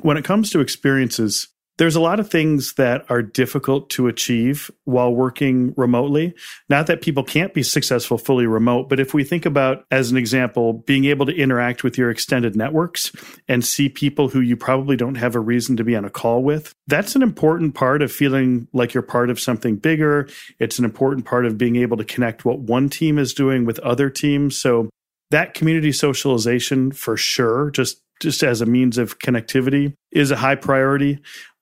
when 0.00 0.16
it 0.16 0.24
comes 0.24 0.48
to 0.50 0.60
experiences, 0.60 1.48
there's 1.78 1.96
a 1.96 2.00
lot 2.00 2.18
of 2.18 2.28
things 2.28 2.74
that 2.74 3.08
are 3.08 3.22
difficult 3.22 3.88
to 3.90 4.08
achieve 4.08 4.70
while 4.84 5.14
working 5.14 5.72
remotely. 5.76 6.34
Not 6.68 6.88
that 6.88 7.02
people 7.02 7.22
can't 7.22 7.54
be 7.54 7.62
successful 7.62 8.18
fully 8.18 8.46
remote, 8.46 8.88
but 8.88 8.98
if 8.98 9.14
we 9.14 9.22
think 9.22 9.46
about, 9.46 9.84
as 9.90 10.10
an 10.10 10.16
example, 10.16 10.72
being 10.72 11.04
able 11.04 11.24
to 11.26 11.34
interact 11.34 11.84
with 11.84 11.96
your 11.96 12.10
extended 12.10 12.56
networks 12.56 13.12
and 13.46 13.64
see 13.64 13.88
people 13.88 14.28
who 14.28 14.40
you 14.40 14.56
probably 14.56 14.96
don't 14.96 15.14
have 15.14 15.36
a 15.36 15.40
reason 15.40 15.76
to 15.76 15.84
be 15.84 15.94
on 15.94 16.04
a 16.04 16.10
call 16.10 16.42
with, 16.42 16.72
that's 16.88 17.14
an 17.14 17.22
important 17.22 17.76
part 17.76 18.02
of 18.02 18.10
feeling 18.10 18.66
like 18.72 18.92
you're 18.92 19.02
part 19.02 19.30
of 19.30 19.38
something 19.38 19.76
bigger. 19.76 20.28
It's 20.58 20.80
an 20.80 20.84
important 20.84 21.26
part 21.26 21.46
of 21.46 21.56
being 21.56 21.76
able 21.76 21.96
to 21.96 22.04
connect 22.04 22.44
what 22.44 22.58
one 22.58 22.88
team 22.88 23.18
is 23.18 23.32
doing 23.32 23.64
with 23.64 23.78
other 23.80 24.10
teams. 24.10 24.60
So 24.60 24.90
that 25.30 25.54
community 25.54 25.92
socialization 25.92 26.90
for 26.90 27.16
sure, 27.16 27.70
just 27.70 28.00
just 28.20 28.42
as 28.42 28.60
a 28.60 28.66
means 28.66 28.98
of 28.98 29.18
connectivity 29.20 29.94
is 30.10 30.30
a 30.30 30.36
high 30.36 30.56
priority. 30.56 31.20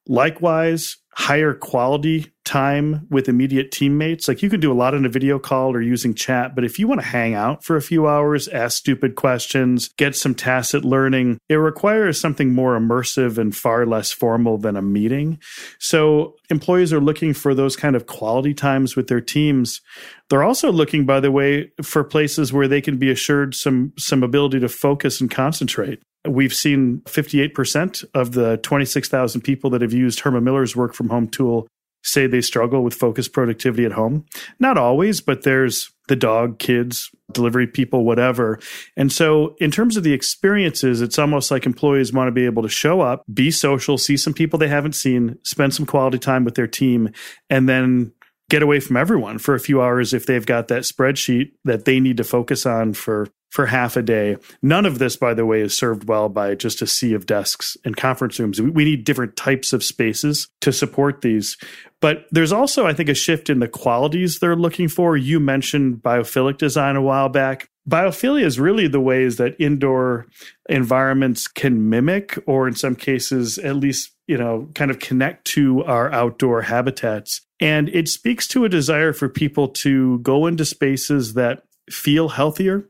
Likewise, 0.08 0.96
higher 1.16 1.54
quality 1.54 2.30
time 2.44 3.06
with 3.10 3.26
immediate 3.26 3.70
teammates. 3.72 4.28
Like 4.28 4.42
you 4.42 4.50
can 4.50 4.60
do 4.60 4.70
a 4.70 4.74
lot 4.74 4.92
in 4.92 5.06
a 5.06 5.08
video 5.08 5.38
call 5.38 5.74
or 5.74 5.80
using 5.80 6.14
chat, 6.14 6.54
but 6.54 6.62
if 6.62 6.78
you 6.78 6.86
want 6.86 7.00
to 7.00 7.06
hang 7.06 7.34
out 7.34 7.64
for 7.64 7.74
a 7.74 7.82
few 7.82 8.06
hours, 8.06 8.48
ask 8.48 8.76
stupid 8.76 9.16
questions, 9.16 9.88
get 9.96 10.14
some 10.14 10.34
tacit 10.34 10.84
learning, 10.84 11.38
it 11.48 11.54
requires 11.54 12.20
something 12.20 12.52
more 12.52 12.78
immersive 12.78 13.38
and 13.38 13.56
far 13.56 13.86
less 13.86 14.12
formal 14.12 14.58
than 14.58 14.76
a 14.76 14.82
meeting. 14.82 15.38
So 15.78 16.36
employees 16.50 16.92
are 16.92 17.00
looking 17.00 17.32
for 17.32 17.54
those 17.54 17.76
kind 17.76 17.96
of 17.96 18.06
quality 18.06 18.52
times 18.52 18.94
with 18.94 19.08
their 19.08 19.22
teams. 19.22 19.80
They're 20.28 20.44
also 20.44 20.70
looking, 20.70 21.06
by 21.06 21.20
the 21.20 21.32
way, 21.32 21.72
for 21.82 22.04
places 22.04 22.52
where 22.52 22.68
they 22.68 22.82
can 22.82 22.98
be 22.98 23.10
assured 23.10 23.54
some 23.54 23.92
some 23.98 24.22
ability 24.22 24.60
to 24.60 24.68
focus 24.68 25.20
and 25.20 25.30
concentrate. 25.30 26.02
We've 26.28 26.54
seen 26.54 27.00
58% 27.06 28.04
of 28.14 28.32
the 28.32 28.58
26,000 28.58 29.40
people 29.40 29.70
that 29.70 29.82
have 29.82 29.92
used 29.92 30.20
Herman 30.20 30.44
Miller's 30.44 30.76
work 30.76 30.94
from 30.94 31.08
home 31.08 31.28
tool 31.28 31.66
say 32.06 32.26
they 32.26 32.40
struggle 32.40 32.84
with 32.84 32.94
focused 32.94 33.32
productivity 33.32 33.84
at 33.84 33.92
home. 33.92 34.24
Not 34.60 34.78
always, 34.78 35.20
but 35.20 35.42
there's 35.42 35.90
the 36.08 36.16
dog, 36.16 36.58
kids, 36.58 37.10
delivery 37.32 37.66
people, 37.66 38.04
whatever. 38.04 38.60
And 38.96 39.10
so, 39.10 39.56
in 39.58 39.72
terms 39.72 39.96
of 39.96 40.04
the 40.04 40.12
experiences, 40.12 41.02
it's 41.02 41.18
almost 41.18 41.50
like 41.50 41.66
employees 41.66 42.12
want 42.12 42.28
to 42.28 42.32
be 42.32 42.44
able 42.44 42.62
to 42.62 42.68
show 42.68 43.00
up, 43.00 43.24
be 43.32 43.50
social, 43.50 43.98
see 43.98 44.16
some 44.16 44.32
people 44.32 44.58
they 44.58 44.68
haven't 44.68 44.94
seen, 44.94 45.38
spend 45.42 45.74
some 45.74 45.86
quality 45.86 46.18
time 46.18 46.44
with 46.44 46.54
their 46.54 46.68
team, 46.68 47.10
and 47.50 47.68
then 47.68 48.12
get 48.48 48.62
away 48.62 48.78
from 48.78 48.96
everyone 48.96 49.38
for 49.38 49.54
a 49.54 49.60
few 49.60 49.82
hours 49.82 50.14
if 50.14 50.26
they've 50.26 50.46
got 50.46 50.68
that 50.68 50.82
spreadsheet 50.82 51.50
that 51.64 51.84
they 51.84 51.98
need 51.98 52.16
to 52.16 52.24
focus 52.24 52.64
on 52.64 52.92
for 52.92 53.28
for 53.50 53.66
half 53.66 53.96
a 53.96 54.02
day. 54.02 54.36
None 54.62 54.86
of 54.86 54.98
this, 54.98 55.16
by 55.16 55.34
the 55.34 55.46
way, 55.46 55.60
is 55.60 55.76
served 55.76 56.08
well 56.08 56.28
by 56.28 56.54
just 56.54 56.82
a 56.82 56.86
sea 56.86 57.14
of 57.14 57.26
desks 57.26 57.76
and 57.84 57.96
conference 57.96 58.38
rooms. 58.38 58.60
We 58.60 58.84
need 58.84 59.04
different 59.04 59.36
types 59.36 59.72
of 59.72 59.84
spaces 59.84 60.48
to 60.60 60.72
support 60.72 61.22
these. 61.22 61.56
But 62.00 62.26
there's 62.30 62.52
also, 62.52 62.86
I 62.86 62.92
think, 62.92 63.08
a 63.08 63.14
shift 63.14 63.48
in 63.48 63.60
the 63.60 63.68
qualities 63.68 64.38
they're 64.38 64.56
looking 64.56 64.88
for. 64.88 65.16
You 65.16 65.40
mentioned 65.40 66.02
biophilic 66.02 66.58
design 66.58 66.96
a 66.96 67.02
while 67.02 67.28
back. 67.28 67.70
Biophilia 67.88 68.44
is 68.44 68.58
really 68.58 68.88
the 68.88 69.00
ways 69.00 69.36
that 69.36 69.56
indoor 69.60 70.26
environments 70.68 71.46
can 71.46 71.88
mimic, 71.88 72.36
or 72.46 72.66
in 72.66 72.74
some 72.74 72.96
cases, 72.96 73.58
at 73.58 73.76
least, 73.76 74.10
you 74.26 74.36
know, 74.36 74.68
kind 74.74 74.90
of 74.90 74.98
connect 74.98 75.46
to 75.46 75.84
our 75.84 76.12
outdoor 76.12 76.62
habitats. 76.62 77.42
And 77.60 77.88
it 77.90 78.08
speaks 78.08 78.46
to 78.48 78.64
a 78.64 78.68
desire 78.68 79.12
for 79.12 79.28
people 79.28 79.68
to 79.68 80.18
go 80.18 80.46
into 80.46 80.64
spaces 80.64 81.34
that 81.34 81.62
feel 81.90 82.28
healthier, 82.28 82.84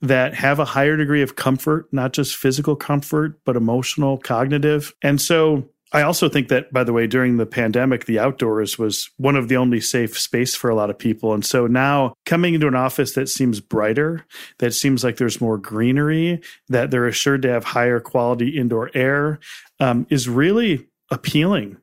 that 0.00 0.34
have 0.34 0.58
a 0.58 0.64
higher 0.64 0.96
degree 0.96 1.22
of 1.22 1.36
comfort, 1.36 1.86
not 1.92 2.12
just 2.12 2.36
physical 2.36 2.76
comfort, 2.76 3.40
but 3.44 3.56
emotional, 3.56 4.18
cognitive. 4.18 4.92
And 5.02 5.20
so 5.20 5.68
I 5.94 6.02
also 6.02 6.28
think 6.28 6.48
that, 6.48 6.72
by 6.72 6.84
the 6.84 6.92
way, 6.92 7.06
during 7.06 7.36
the 7.36 7.44
pandemic, 7.44 8.06
the 8.06 8.18
outdoors 8.18 8.78
was 8.78 9.10
one 9.18 9.36
of 9.36 9.48
the 9.48 9.58
only 9.58 9.80
safe 9.80 10.18
space 10.18 10.54
for 10.54 10.70
a 10.70 10.74
lot 10.74 10.88
of 10.88 10.98
people. 10.98 11.34
And 11.34 11.44
so 11.44 11.66
now 11.66 12.14
coming 12.24 12.54
into 12.54 12.66
an 12.66 12.74
office 12.74 13.12
that 13.14 13.28
seems 13.28 13.60
brighter, 13.60 14.24
that 14.58 14.72
seems 14.72 15.04
like 15.04 15.18
there's 15.18 15.40
more 15.40 15.58
greenery, 15.58 16.40
that 16.68 16.90
they're 16.90 17.06
assured 17.06 17.42
to 17.42 17.50
have 17.50 17.64
higher 17.64 18.00
quality 18.00 18.58
indoor 18.58 18.90
air, 18.94 19.38
um, 19.80 20.06
is 20.08 20.30
really 20.30 20.88
appealing, 21.10 21.76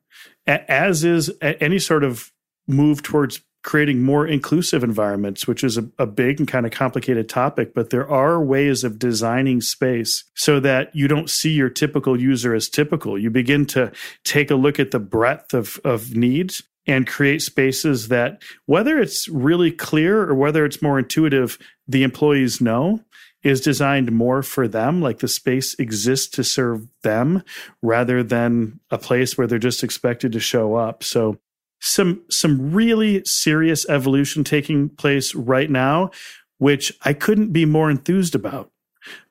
as 0.48 1.04
is 1.04 1.32
any 1.42 1.78
sort 1.78 2.04
of 2.04 2.32
move 2.68 3.04
towards 3.04 3.42
creating 3.64 4.02
more 4.02 4.26
inclusive 4.26 4.84
environments, 4.84 5.48
which 5.48 5.64
is 5.64 5.78
a, 5.78 5.88
a, 5.98 6.06
big 6.06 6.40
and 6.40 6.48
kind 6.48 6.66
of 6.66 6.72
complicated 6.72 7.28
topic, 7.28 7.74
but 7.74 7.90
there 7.90 8.10
are 8.10 8.42
ways 8.42 8.84
of 8.84 8.98
designing 8.98 9.60
space 9.60 10.24
so 10.36 10.60
that 10.60 10.96
you 10.96 11.08
don't 11.08 11.30
see 11.30 11.52
your 11.52 11.70
typical 11.70 12.20
user 12.20 12.54
as 12.54 12.70
typical. 12.70 13.18
You 13.18 13.30
begin 13.30 13.66
to 13.68 13.92
take 14.24 14.50
a 14.50 14.56
look 14.56 14.80
at 14.80 14.92
the 14.92 15.00
breadth 15.00 15.54
of, 15.54 15.80
of 15.84 16.16
needs 16.16 16.64
and 16.88 17.06
create 17.06 17.42
spaces 17.42 18.08
that, 18.08 18.42
whether 18.66 18.98
it's 18.98 19.28
really 19.28 19.72
clear 19.72 20.22
or 20.22 20.36
whether 20.36 20.66
it's 20.66 20.82
more 20.82 20.98
intuitive, 20.98 21.58
the 21.88 22.04
employees 22.04 22.62
know 22.62 23.04
is 23.44 23.62
designed 23.62 24.12
more 24.12 24.42
for 24.42 24.68
them, 24.68 25.02
like 25.02 25.20
the 25.20 25.28
space 25.28 25.78
exists 25.80 26.28
to 26.28 26.44
serve 26.44 26.88
them 27.04 27.44
rather 27.82 28.24
than 28.24 28.80
a 28.90 28.98
place 28.98 29.38
where 29.38 29.48
they're 29.48 29.60
just 29.60 29.84
expected 29.84 30.32
to 30.32 30.40
show 30.40 30.76
up. 30.76 31.04
So 31.04 31.38
some 31.80 32.24
some 32.30 32.74
really 32.74 33.22
serious 33.26 33.88
evolution 33.90 34.44
taking 34.44 34.90
place 34.90 35.34
right 35.34 35.70
now, 35.70 36.12
which 36.58 36.92
I 37.04 37.14
couldn't 37.14 37.54
be 37.54 37.66
more 37.66 37.90
enthused 37.90 38.36
about. 38.36 38.72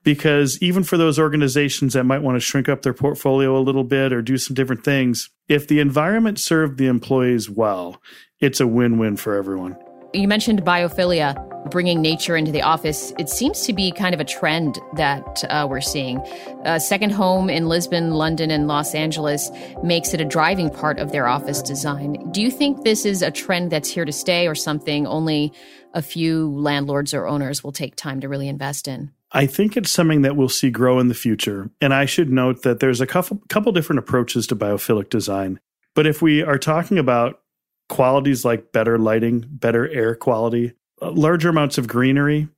Because 0.02 0.60
even 0.62 0.82
for 0.82 0.96
those 0.96 1.18
organizations 1.18 1.92
that 1.92 2.04
might 2.04 2.22
want 2.22 2.36
to 2.36 2.40
shrink 2.40 2.68
up 2.68 2.82
their 2.82 2.94
portfolio 2.94 3.56
a 3.56 3.60
little 3.60 3.84
bit 3.84 4.12
or 4.12 4.22
do 4.22 4.38
some 4.38 4.54
different 4.54 4.82
things, 4.82 5.28
if 5.46 5.68
the 5.68 5.78
environment 5.78 6.40
served 6.40 6.78
the 6.78 6.86
employees 6.86 7.50
well, 7.50 8.00
it's 8.40 8.60
a 8.60 8.66
win 8.66 8.98
win 8.98 9.16
for 9.16 9.34
everyone. 9.34 9.76
You 10.14 10.26
mentioned 10.26 10.64
biophilia, 10.64 11.70
bringing 11.70 12.00
nature 12.00 12.34
into 12.34 12.50
the 12.50 12.62
office. 12.62 13.12
It 13.18 13.28
seems 13.28 13.66
to 13.66 13.74
be 13.74 13.92
kind 13.92 14.14
of 14.14 14.20
a 14.20 14.24
trend 14.24 14.78
that 14.94 15.44
uh, 15.50 15.66
we're 15.68 15.82
seeing. 15.82 16.18
A 16.64 16.80
second 16.80 17.10
home 17.10 17.50
in 17.50 17.68
Lisbon, 17.68 18.12
London, 18.12 18.50
and 18.50 18.66
Los 18.66 18.94
Angeles 18.94 19.50
makes 19.82 20.14
it 20.14 20.20
a 20.22 20.24
driving 20.24 20.70
part 20.70 20.98
of 20.98 21.12
their 21.12 21.26
office 21.26 21.60
design. 21.60 22.14
Do 22.30 22.40
you 22.40 22.50
think 22.50 22.84
this 22.84 23.04
is 23.04 23.20
a 23.20 23.30
trend 23.30 23.70
that's 23.70 23.90
here 23.90 24.06
to 24.06 24.12
stay 24.12 24.48
or 24.48 24.54
something 24.54 25.06
only 25.06 25.52
a 25.92 26.00
few 26.00 26.48
landlords 26.58 27.12
or 27.12 27.26
owners 27.26 27.62
will 27.62 27.72
take 27.72 27.94
time 27.94 28.20
to 28.20 28.30
really 28.30 28.48
invest 28.48 28.88
in? 28.88 29.12
I 29.32 29.44
think 29.44 29.76
it's 29.76 29.90
something 29.90 30.22
that 30.22 30.36
we'll 30.36 30.48
see 30.48 30.70
grow 30.70 31.00
in 31.00 31.08
the 31.08 31.14
future. 31.14 31.70
And 31.82 31.92
I 31.92 32.06
should 32.06 32.30
note 32.30 32.62
that 32.62 32.80
there's 32.80 33.02
a 33.02 33.06
couple, 33.06 33.42
couple 33.50 33.72
different 33.72 33.98
approaches 33.98 34.46
to 34.46 34.56
biophilic 34.56 35.10
design. 35.10 35.60
But 35.94 36.06
if 36.06 36.22
we 36.22 36.42
are 36.42 36.58
talking 36.58 36.96
about 36.96 37.40
qualities 37.88 38.44
like 38.44 38.72
better 38.72 38.98
lighting, 38.98 39.44
better 39.48 39.88
air 39.88 40.14
quality, 40.14 40.74
uh, 41.00 41.10
larger 41.10 41.48
amounts 41.48 41.78
of 41.78 41.88
greenery, 41.88 42.48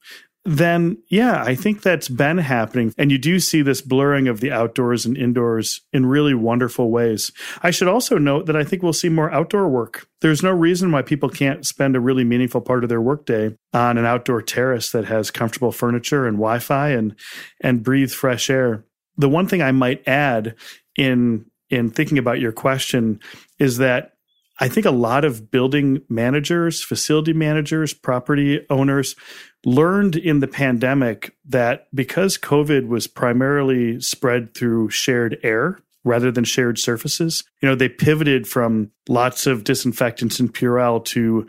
then 0.44 0.96
yeah, 1.08 1.42
I 1.44 1.54
think 1.54 1.82
that's 1.82 2.08
been 2.08 2.38
happening. 2.38 2.94
And 2.96 3.12
you 3.12 3.18
do 3.18 3.38
see 3.40 3.60
this 3.60 3.82
blurring 3.82 4.26
of 4.26 4.40
the 4.40 4.50
outdoors 4.50 5.04
and 5.04 5.16
indoors 5.16 5.82
in 5.92 6.06
really 6.06 6.32
wonderful 6.32 6.90
ways. 6.90 7.30
I 7.62 7.70
should 7.70 7.88
also 7.88 8.16
note 8.16 8.46
that 8.46 8.56
I 8.56 8.64
think 8.64 8.82
we'll 8.82 8.94
see 8.94 9.10
more 9.10 9.30
outdoor 9.30 9.68
work. 9.68 10.08
There's 10.22 10.42
no 10.42 10.50
reason 10.50 10.92
why 10.92 11.02
people 11.02 11.28
can't 11.28 11.66
spend 11.66 11.94
a 11.94 12.00
really 12.00 12.24
meaningful 12.24 12.62
part 12.62 12.84
of 12.84 12.88
their 12.88 13.02
workday 13.02 13.54
on 13.74 13.98
an 13.98 14.06
outdoor 14.06 14.40
terrace 14.40 14.92
that 14.92 15.04
has 15.04 15.30
comfortable 15.30 15.72
furniture 15.72 16.26
and 16.26 16.38
Wi-Fi 16.38 16.88
and 16.90 17.14
and 17.60 17.82
breathe 17.82 18.10
fresh 18.10 18.48
air. 18.48 18.84
The 19.18 19.28
one 19.28 19.46
thing 19.46 19.60
I 19.60 19.72
might 19.72 20.08
add 20.08 20.54
in 20.96 21.44
in 21.68 21.90
thinking 21.90 22.18
about 22.18 22.40
your 22.40 22.52
question 22.52 23.20
is 23.58 23.76
that 23.76 24.14
I 24.60 24.68
think 24.68 24.84
a 24.84 24.90
lot 24.90 25.24
of 25.24 25.50
building 25.50 26.02
managers, 26.10 26.82
facility 26.82 27.32
managers, 27.32 27.94
property 27.94 28.64
owners 28.68 29.16
learned 29.64 30.16
in 30.16 30.40
the 30.40 30.48
pandemic 30.48 31.34
that 31.46 31.86
because 31.94 32.36
COVID 32.36 32.86
was 32.86 33.06
primarily 33.06 34.00
spread 34.00 34.54
through 34.54 34.90
shared 34.90 35.38
air 35.42 35.78
rather 36.04 36.30
than 36.30 36.44
shared 36.44 36.78
surfaces, 36.78 37.42
you 37.62 37.68
know, 37.68 37.74
they 37.74 37.88
pivoted 37.88 38.46
from 38.46 38.90
lots 39.08 39.46
of 39.46 39.64
disinfectants 39.64 40.40
and 40.40 40.52
Purell 40.52 41.04
to 41.06 41.46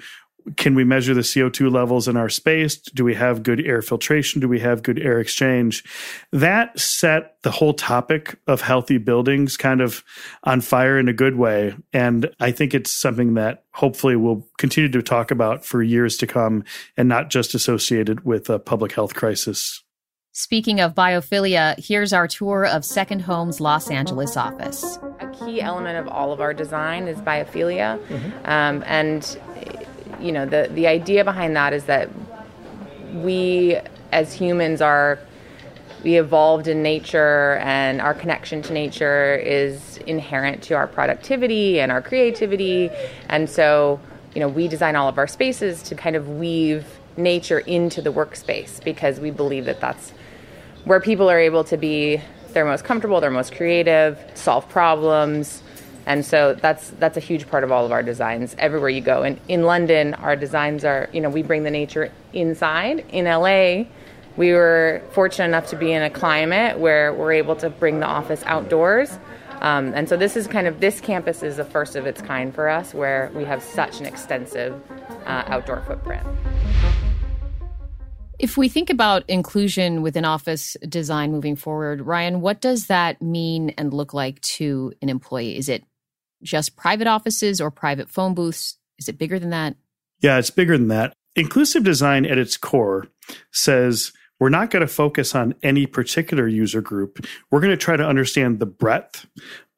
can 0.57 0.75
we 0.75 0.83
measure 0.83 1.13
the 1.13 1.21
CO2 1.21 1.71
levels 1.71 2.07
in 2.07 2.17
our 2.17 2.29
space? 2.29 2.77
Do 2.77 3.03
we 3.03 3.15
have 3.15 3.43
good 3.43 3.65
air 3.65 3.81
filtration? 3.81 4.41
Do 4.41 4.47
we 4.47 4.59
have 4.59 4.83
good 4.83 4.99
air 4.99 5.19
exchange? 5.19 5.83
That 6.31 6.79
set 6.79 7.35
the 7.43 7.51
whole 7.51 7.73
topic 7.73 8.39
of 8.47 8.61
healthy 8.61 8.97
buildings 8.97 9.57
kind 9.57 9.81
of 9.81 10.03
on 10.43 10.61
fire 10.61 10.99
in 10.99 11.07
a 11.07 11.13
good 11.13 11.35
way. 11.35 11.75
And 11.93 12.29
I 12.39 12.51
think 12.51 12.73
it's 12.73 12.91
something 12.91 13.33
that 13.35 13.63
hopefully 13.73 14.15
we'll 14.15 14.47
continue 14.57 14.89
to 14.89 15.01
talk 15.01 15.31
about 15.31 15.65
for 15.65 15.81
years 15.81 16.17
to 16.17 16.27
come 16.27 16.63
and 16.97 17.07
not 17.07 17.29
just 17.29 17.55
associated 17.55 18.25
with 18.25 18.49
a 18.49 18.59
public 18.59 18.93
health 18.93 19.13
crisis. 19.13 19.83
Speaking 20.33 20.79
of 20.79 20.95
biophilia, 20.95 21.77
here's 21.77 22.13
our 22.13 22.25
tour 22.25 22.65
of 22.65 22.85
Second 22.85 23.19
Home's 23.21 23.59
Los 23.59 23.91
Angeles 23.91 24.37
office. 24.37 24.97
A 25.19 25.27
key 25.27 25.61
element 25.61 25.97
of 25.97 26.07
all 26.07 26.31
of 26.31 26.39
our 26.39 26.53
design 26.53 27.09
is 27.09 27.17
biophilia. 27.19 27.99
Mm-hmm. 28.07 28.45
Um, 28.45 28.81
and 28.87 29.37
you 30.21 30.31
know 30.31 30.45
the 30.45 30.69
the 30.73 30.87
idea 30.87 31.23
behind 31.23 31.55
that 31.55 31.73
is 31.73 31.85
that 31.85 32.09
we 33.13 33.77
as 34.11 34.33
humans 34.33 34.81
are 34.81 35.19
we 36.03 36.17
evolved 36.17 36.67
in 36.67 36.81
nature 36.81 37.57
and 37.61 38.01
our 38.01 38.13
connection 38.13 38.61
to 38.63 38.73
nature 38.73 39.35
is 39.35 39.97
inherent 40.07 40.63
to 40.63 40.73
our 40.73 40.87
productivity 40.87 41.79
and 41.79 41.91
our 41.91 42.01
creativity. 42.01 42.89
And 43.29 43.49
so 43.49 43.99
you 44.33 44.39
know 44.39 44.47
we 44.47 44.67
design 44.67 44.95
all 44.95 45.09
of 45.09 45.17
our 45.17 45.27
spaces 45.27 45.83
to 45.83 45.95
kind 45.95 46.15
of 46.15 46.27
weave 46.29 46.85
nature 47.17 47.59
into 47.59 48.01
the 48.01 48.11
workspace 48.11 48.83
because 48.83 49.19
we 49.19 49.31
believe 49.31 49.65
that 49.65 49.79
that's 49.79 50.11
where 50.85 50.99
people 50.99 51.29
are 51.29 51.39
able 51.39 51.63
to 51.65 51.77
be. 51.77 52.21
Their 52.49 52.65
most 52.65 52.83
comfortable 52.83 53.21
their 53.21 53.31
most 53.31 53.55
creative 53.55 54.19
solve 54.33 54.67
problems 54.67 55.63
and 56.05 56.25
so 56.25 56.53
that's 56.53 56.89
that's 56.91 57.17
a 57.17 57.19
huge 57.19 57.47
part 57.49 57.63
of 57.63 57.71
all 57.71 57.85
of 57.85 57.91
our 57.91 58.03
designs 58.03 58.55
everywhere 58.57 58.89
you 58.89 59.01
go. 59.01 59.23
And 59.23 59.39
in 59.47 59.63
london 59.63 60.13
our 60.15 60.35
designs 60.35 60.83
are 60.83 61.09
you 61.13 61.21
know 61.21 61.29
we 61.29 61.43
bring 61.43 61.63
the 61.63 61.71
nature 61.71 62.11
inside. 62.33 63.05
In 63.09 63.25
la 63.25 63.85
we 64.37 64.53
were 64.53 65.01
fortunate 65.11 65.45
enough 65.45 65.67
to 65.67 65.75
be 65.75 65.91
in 65.91 66.01
a 66.01 66.09
climate 66.09 66.79
where 66.79 67.13
we're 67.13 67.33
able 67.33 67.55
to 67.57 67.69
bring 67.69 67.99
the 67.99 68.05
office 68.05 68.41
outdoors. 68.45 69.19
Um, 69.59 69.93
and 69.93 70.09
so 70.09 70.17
this 70.17 70.35
is 70.35 70.47
kind 70.47 70.67
of 70.67 70.79
this 70.79 70.99
campus 70.99 71.43
is 71.43 71.57
the 71.57 71.65
first 71.65 71.95
of 71.95 72.07
its 72.07 72.21
kind 72.21 72.53
for 72.53 72.67
us 72.67 72.93
where 72.93 73.31
we 73.35 73.43
have 73.45 73.61
such 73.61 73.99
an 73.99 74.05
extensive 74.05 74.81
uh, 75.25 75.43
outdoor 75.47 75.81
footprint. 75.81 76.25
If 78.39 78.57
we 78.57 78.69
think 78.69 78.89
about 78.89 79.23
inclusion 79.27 80.01
within 80.01 80.25
office 80.25 80.75
design 80.89 81.31
moving 81.31 81.55
forward, 81.55 82.01
Ryan, 82.01 82.41
what 82.41 82.59
does 82.59 82.87
that 82.87 83.21
mean 83.21 83.69
and 83.77 83.93
look 83.93 84.15
like 84.15 84.41
to 84.41 84.93
an 85.03 85.09
employee? 85.09 85.55
Is 85.55 85.69
it 85.69 85.83
just 86.43 86.75
private 86.75 87.07
offices 87.07 87.61
or 87.61 87.71
private 87.71 88.09
phone 88.09 88.33
booths? 88.33 88.77
Is 88.97 89.09
it 89.09 89.17
bigger 89.17 89.39
than 89.39 89.49
that? 89.51 89.75
Yeah, 90.21 90.37
it's 90.37 90.51
bigger 90.51 90.77
than 90.77 90.89
that. 90.89 91.13
Inclusive 91.35 91.83
design 91.83 92.25
at 92.25 92.37
its 92.37 92.57
core 92.57 93.07
says 93.51 94.11
we're 94.41 94.49
not 94.49 94.71
going 94.71 94.81
to 94.81 94.87
focus 94.87 95.35
on 95.35 95.53
any 95.61 95.85
particular 95.85 96.47
user 96.47 96.81
group. 96.81 97.25
We're 97.51 97.59
going 97.59 97.71
to 97.71 97.77
try 97.77 97.95
to 97.95 98.07
understand 98.07 98.59
the 98.59 98.65
breadth 98.65 99.27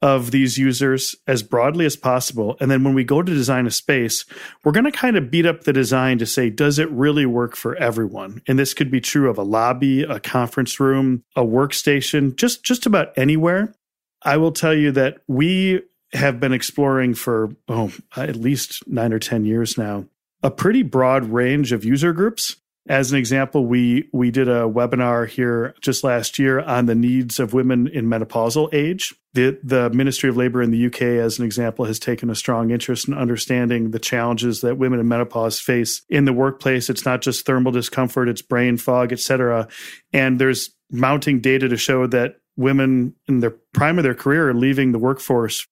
of 0.00 0.30
these 0.30 0.56
users 0.56 1.14
as 1.26 1.42
broadly 1.42 1.84
as 1.84 1.96
possible. 1.96 2.56
And 2.60 2.70
then 2.70 2.82
when 2.82 2.94
we 2.94 3.04
go 3.04 3.22
to 3.22 3.34
design 3.34 3.66
a 3.66 3.70
space, 3.70 4.24
we're 4.64 4.72
going 4.72 4.84
to 4.84 4.90
kind 4.90 5.16
of 5.16 5.30
beat 5.30 5.44
up 5.44 5.64
the 5.64 5.72
design 5.72 6.18
to 6.18 6.26
say, 6.26 6.48
does 6.48 6.78
it 6.78 6.90
really 6.90 7.26
work 7.26 7.56
for 7.56 7.76
everyone? 7.76 8.40
And 8.48 8.58
this 8.58 8.72
could 8.72 8.90
be 8.90 9.02
true 9.02 9.28
of 9.28 9.36
a 9.36 9.42
lobby, 9.42 10.02
a 10.02 10.18
conference 10.18 10.80
room, 10.80 11.24
a 11.36 11.42
workstation, 11.42 12.34
just, 12.34 12.64
just 12.64 12.86
about 12.86 13.16
anywhere. 13.16 13.74
I 14.22 14.38
will 14.38 14.52
tell 14.52 14.74
you 14.74 14.92
that 14.92 15.18
we 15.28 15.82
have 16.14 16.40
been 16.40 16.52
exploring 16.52 17.14
for, 17.14 17.50
oh, 17.68 17.92
at 18.16 18.36
least 18.36 18.86
nine 18.86 19.12
or 19.12 19.18
10 19.18 19.44
years 19.44 19.76
now, 19.76 20.06
a 20.42 20.50
pretty 20.50 20.82
broad 20.82 21.24
range 21.24 21.72
of 21.72 21.84
user 21.84 22.12
groups. 22.12 22.56
As 22.86 23.10
an 23.10 23.18
example, 23.18 23.64
we 23.64 24.10
we 24.12 24.30
did 24.30 24.46
a 24.46 24.64
webinar 24.64 25.26
here 25.26 25.74
just 25.80 26.04
last 26.04 26.38
year 26.38 26.60
on 26.60 26.84
the 26.84 26.94
needs 26.94 27.40
of 27.40 27.54
women 27.54 27.88
in 27.88 28.04
menopausal 28.04 28.68
age. 28.74 29.14
The 29.32 29.58
the 29.62 29.88
Ministry 29.88 30.28
of 30.28 30.36
Labor 30.36 30.60
in 30.60 30.70
the 30.70 30.86
UK, 30.86 31.00
as 31.00 31.38
an 31.38 31.46
example, 31.46 31.86
has 31.86 31.98
taken 31.98 32.28
a 32.28 32.34
strong 32.34 32.70
interest 32.70 33.08
in 33.08 33.14
understanding 33.14 33.92
the 33.92 33.98
challenges 33.98 34.60
that 34.60 34.76
women 34.76 35.00
in 35.00 35.08
menopause 35.08 35.58
face 35.58 36.02
in 36.10 36.26
the 36.26 36.34
workplace. 36.34 36.90
It's 36.90 37.06
not 37.06 37.22
just 37.22 37.46
thermal 37.46 37.72
discomfort, 37.72 38.28
it's 38.28 38.42
brain 38.42 38.76
fog, 38.76 39.14
etc. 39.14 39.66
And 40.12 40.38
there's 40.38 40.68
mounting 40.90 41.40
data 41.40 41.70
to 41.70 41.78
show 41.78 42.06
that 42.08 42.36
women 42.54 43.14
in 43.26 43.40
the 43.40 43.50
prime 43.72 43.98
of 43.98 44.04
their 44.04 44.14
career 44.14 44.50
are 44.50 44.54
leaving 44.54 44.92
the 44.92 44.98
workforce 44.98 45.66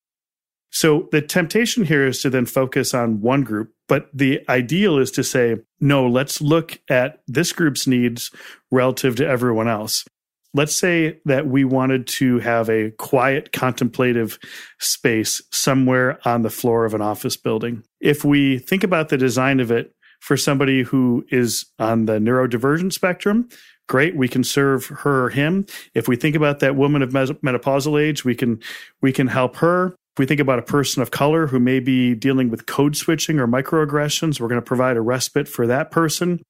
so 0.73 1.09
the 1.13 1.21
temptation 1.21 1.85
here 1.85 2.07
is 2.07 2.23
to 2.23 2.31
then 2.31 2.47
focus 2.47 2.95
on 2.95 3.21
one 3.21 3.43
group, 3.43 3.75
but 3.89 4.09
the 4.15 4.41
ideal 4.49 4.99
is 4.99 5.11
to 5.13 5.23
say, 5.23 5.57
no, 5.81 6.09
let's 6.09 6.41
look 6.41 6.81
at 6.89 7.21
this 7.29 7.53
group's 7.53 7.87
needs 7.87 8.31
relative 8.71 9.15
to 9.17 9.27
everyone 9.27 9.69
else. 9.69 10.07
Let's 10.55 10.75
say 10.75 11.19
that 11.27 11.47
we 11.47 11.65
wanted 11.65 12.07
to 12.09 12.39
have 12.39 12.71
a 12.71 12.91
quiet, 12.93 13.53
contemplative 13.53 14.39
space 14.81 15.43
somewhere 15.53 16.19
on 16.27 16.41
the 16.41 16.51
floor 16.51 16.87
of 16.87 16.95
an 16.95 17.03
office 17.03 17.37
building. 17.37 17.85
If 18.01 18.25
we 18.25 18.59
think 18.59 18.83
about 18.83 19.11
the 19.11 19.19
design 19.19 19.61
of 19.61 19.71
it 19.71 19.95
for 20.21 20.39
somebody 20.39 20.83
who 20.83 21.25
is 21.31 21.67
on 21.79 22.07
the 22.07 22.15
neurodivergent 22.15 22.95
spectrum, 22.95 23.49
great 23.89 24.17
we 24.17 24.29
can 24.29 24.45
serve 24.45 24.87
her 24.87 25.25
or 25.25 25.29
him 25.31 25.67
if 25.93 26.09
we 26.09 26.17
think 26.17 26.37
about 26.37 26.61
that 26.61 26.77
woman 26.77 27.03
of 27.03 27.11
menopausal 27.11 28.01
age 28.01 28.25
we 28.25 28.35
can 28.35 28.61
we 29.03 29.13
can 29.13 29.27
help 29.27 29.57
her 29.57 29.95
if 30.15 30.19
we 30.19 30.27
think 30.27 30.41
about 30.41 30.59
a 30.59 30.63
person 30.63 31.01
of 31.01 31.11
color 31.11 31.47
who 31.47 31.59
may 31.59 31.81
be 31.81 32.15
dealing 32.15 32.51
with 32.51 32.67
code 32.67 32.97
switching 32.97 33.39
or 33.39 33.49
microaggressions, 33.49 34.39
we're 34.39 34.49
going 34.49 34.61
to 34.61 34.65
provide 34.65 34.99
a 34.99 35.01
respite 35.01 35.49
for 35.49 35.67
that 35.67 35.91
person. 35.91 36.43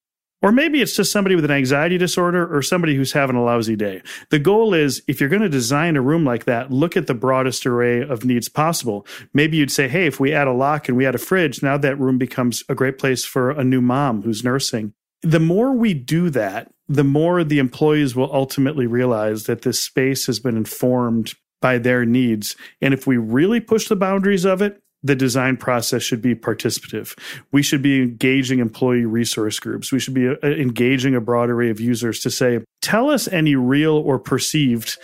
Or 0.43 0.51
maybe 0.51 0.83
it's 0.83 0.97
just 0.97 1.13
somebody 1.13 1.37
with 1.37 1.45
an 1.45 1.53
anxiety 1.53 1.97
disorder 1.97 2.53
or 2.53 2.63
somebody 2.63 2.97
who's 2.97 3.13
having 3.13 3.37
a 3.37 3.45
lousy 3.45 3.77
day. 3.77 4.03
The 4.31 4.41
goal 4.41 4.75
is 4.75 5.01
if 5.07 5.21
you're 5.21 5.29
going 5.29 5.43
to 5.43 5.49
design 5.49 5.95
a 5.95 6.03
room 6.03 6.25
like 6.25 6.47
that, 6.47 6.73
look 6.73 6.97
at 6.97 7.07
the 7.07 7.15
broadest 7.15 7.65
array 7.65 8.03
of 8.03 8.25
needs 8.25 8.49
possible. 8.49 9.07
Maybe 9.33 9.57
you'd 9.57 9.71
say, 9.71 9.87
hey, 9.87 10.07
if 10.07 10.19
we 10.19 10.33
add 10.33 10.49
a 10.49 10.53
lock 10.53 10.89
and 10.89 10.97
we 10.97 11.07
add 11.07 11.15
a 11.15 11.19
fridge, 11.19 11.63
now 11.63 11.79
that 11.79 12.01
room 12.01 12.19
becomes 12.19 12.65
a 12.69 12.75
great 12.75 12.99
place 12.99 13.25
for 13.25 13.53
a 13.53 13.63
new 13.63 13.81
mom 13.81 14.23
who's 14.23 14.43
nursing. 14.43 14.93
The 15.23 15.39
more 15.39 15.73
we 15.73 15.95
do 15.95 16.31
that, 16.31 16.73
the 16.89 17.05
more 17.05 17.45
the 17.45 17.61
employees 17.61 18.17
will 18.17 18.35
ultimately 18.35 18.89
realize 18.89 19.45
that 19.45 19.63
this 19.63 19.81
space 19.81 20.27
has 20.27 20.41
been 20.41 20.57
informed 20.57 21.35
by 21.63 21.79
their 21.79 22.05
needs. 22.05 22.55
And 22.83 22.93
if 22.93 23.07
we 23.07 23.17
really 23.17 23.61
push 23.61 23.89
the 23.89 23.97
boundaries 23.97 24.45
of 24.45 24.61
it, 24.61 24.83
the 25.03 25.17
design 25.17 25.57
process 25.57 26.03
should 26.03 26.23
be 26.23 26.35
participative. 26.35 27.19
We 27.51 27.63
should 27.63 27.83
be 27.83 28.03
engaging 28.03 28.61
employee 28.61 29.05
resource 29.05 29.59
groups. 29.59 29.91
We 29.91 29.99
should 29.99 30.15
be 30.15 30.29
uh, 30.29 30.35
engaging 30.43 31.15
a 31.15 31.21
broad 31.21 31.51
array 31.51 31.71
of 31.71 31.81
users 31.81 32.21
to 32.21 32.31
say, 32.31 32.61
tell 32.83 33.11
us 33.11 33.27
any 33.29 33.57
real 33.57 33.95
or 33.95 34.19
perceived 34.19 34.99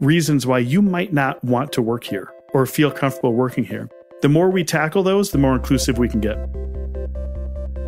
reasons 0.00 0.46
why 0.46 0.58
you 0.58 0.82
might 0.82 1.12
not 1.12 1.42
want 1.44 1.72
to 1.72 1.82
work 1.82 2.04
here 2.04 2.30
or 2.54 2.64
feel 2.66 2.90
comfortable 2.90 3.34
working 3.34 3.64
here. 3.64 3.88
The 4.22 4.28
more 4.28 4.50
we 4.50 4.64
tackle 4.64 5.02
those, 5.02 5.30
the 5.30 5.38
more 5.38 5.54
inclusive 5.54 5.98
we 5.98 6.08
can 6.08 6.20
get. 6.20 6.36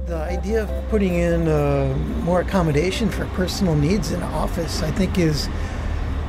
The 0.07 0.17
idea 0.17 0.65
of 0.65 0.89
putting 0.91 1.15
in 1.15 1.47
uh, 1.47 1.97
more 2.25 2.41
accommodation 2.41 3.09
for 3.09 3.27
personal 3.27 3.77
needs 3.77 4.11
in 4.11 4.23
office, 4.23 4.83
I 4.83 4.91
think, 4.91 5.19
is 5.19 5.49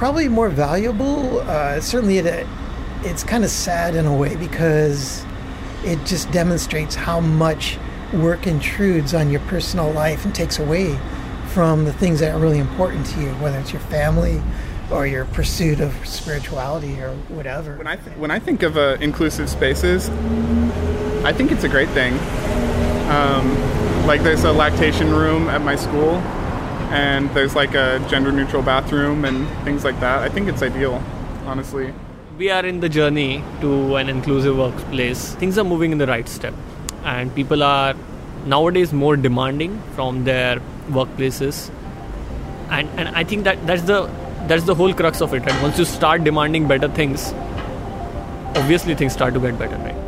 probably 0.04 0.28
more 0.28 0.50
valuable. 0.50 1.39
Uh, 1.39 1.80
certainly, 1.80 2.18
it, 2.18 2.46
it's 3.04 3.24
kind 3.24 3.46
of 3.46 3.50
sad 3.50 3.96
in 3.96 4.06
a 4.06 4.13
way 4.13 4.36
because 4.36 5.24
it 5.86 5.98
just 6.06 6.30
demonstrates 6.30 6.94
how 6.94 7.22
much 7.22 7.78
work 8.12 8.46
intrudes 8.46 9.13
on 9.13 9.30
your 9.30 9.39
personal 9.48 9.89
life 9.94 10.26
and 10.26 10.36
takes 10.36 10.60
away 10.60 11.00
from 11.54 11.86
the 11.86 11.94
things 11.94 12.20
that 12.20 12.36
are 12.36 12.38
really 12.38 12.60
important 12.60 13.06
to 13.06 13.22
you, 13.22 13.30
whether 13.36 13.58
it's 13.58 13.72
your 13.72 13.80
family 13.84 14.42
or 14.92 15.08
your 15.08 15.24
pursuit 15.24 15.80
of 15.80 15.94
spirituality 16.06 17.00
or 17.00 17.16
whatever. 17.30 17.78
When 17.78 17.88
I 17.88 17.96
th- 17.96 18.18
when 18.18 18.30
I 18.30 18.39
think 18.39 18.62
of 18.62 18.76
uh, 18.76 18.98
inclusive 19.00 19.50
spaces, 19.50 20.10
I 21.24 21.32
think 21.32 21.50
it's 21.50 21.63
a 21.63 21.70
great 21.70 21.88
thing. 21.92 22.12
Um, 23.10 24.06
like 24.06 24.22
there's 24.22 24.44
a 24.44 24.52
lactation 24.52 25.12
room 25.12 25.48
at 25.48 25.62
my 25.62 25.78
school 25.78 26.22
and 26.93 27.29
there's 27.36 27.56
like 27.56 27.73
a 27.73 28.06
gender 28.08 28.32
neutral 28.32 28.62
bathroom 28.62 29.25
and 29.25 29.47
things 29.65 29.84
like 29.84 29.99
that. 29.99 30.19
I 30.19 30.29
think 30.29 30.47
it's 30.47 30.62
ideal, 30.62 31.01
honestly. 31.45 31.91
We 32.38 32.49
are 32.51 32.65
in 32.65 32.79
the 32.82 32.89
journey 32.89 33.43
to 33.62 33.95
an 33.95 34.10
inclusive 34.10 34.58
workplace. 34.58 35.34
Things 35.36 35.58
are 35.58 35.63
moving 35.63 35.91
in 35.91 35.97
the 35.97 36.08
right 36.08 36.29
step, 36.29 36.53
and 37.03 37.34
people 37.34 37.63
are 37.63 37.95
nowadays 38.45 38.93
more 38.93 39.15
demanding 39.15 39.82
from 39.95 40.23
their 40.23 40.62
workplaces. 40.89 41.71
And, 42.69 42.88
and 42.97 43.10
I 43.10 43.23
think 43.23 43.43
that 43.45 43.65
that's 43.65 43.84
the 43.84 44.10
that's 44.47 44.63
the 44.63 44.75
whole 44.75 44.93
crux 44.93 45.21
of 45.21 45.34
it. 45.34 45.45
Right? 45.45 45.62
Once 45.63 45.79
you 45.79 45.86
start 45.86 46.23
demanding 46.23 46.67
better 46.67 46.89
things, 46.89 47.34
obviously 48.56 48.93
things 48.93 49.13
start 49.13 49.34
to 49.34 49.39
get 49.39 49.58
better, 49.58 49.77
right? 49.77 50.03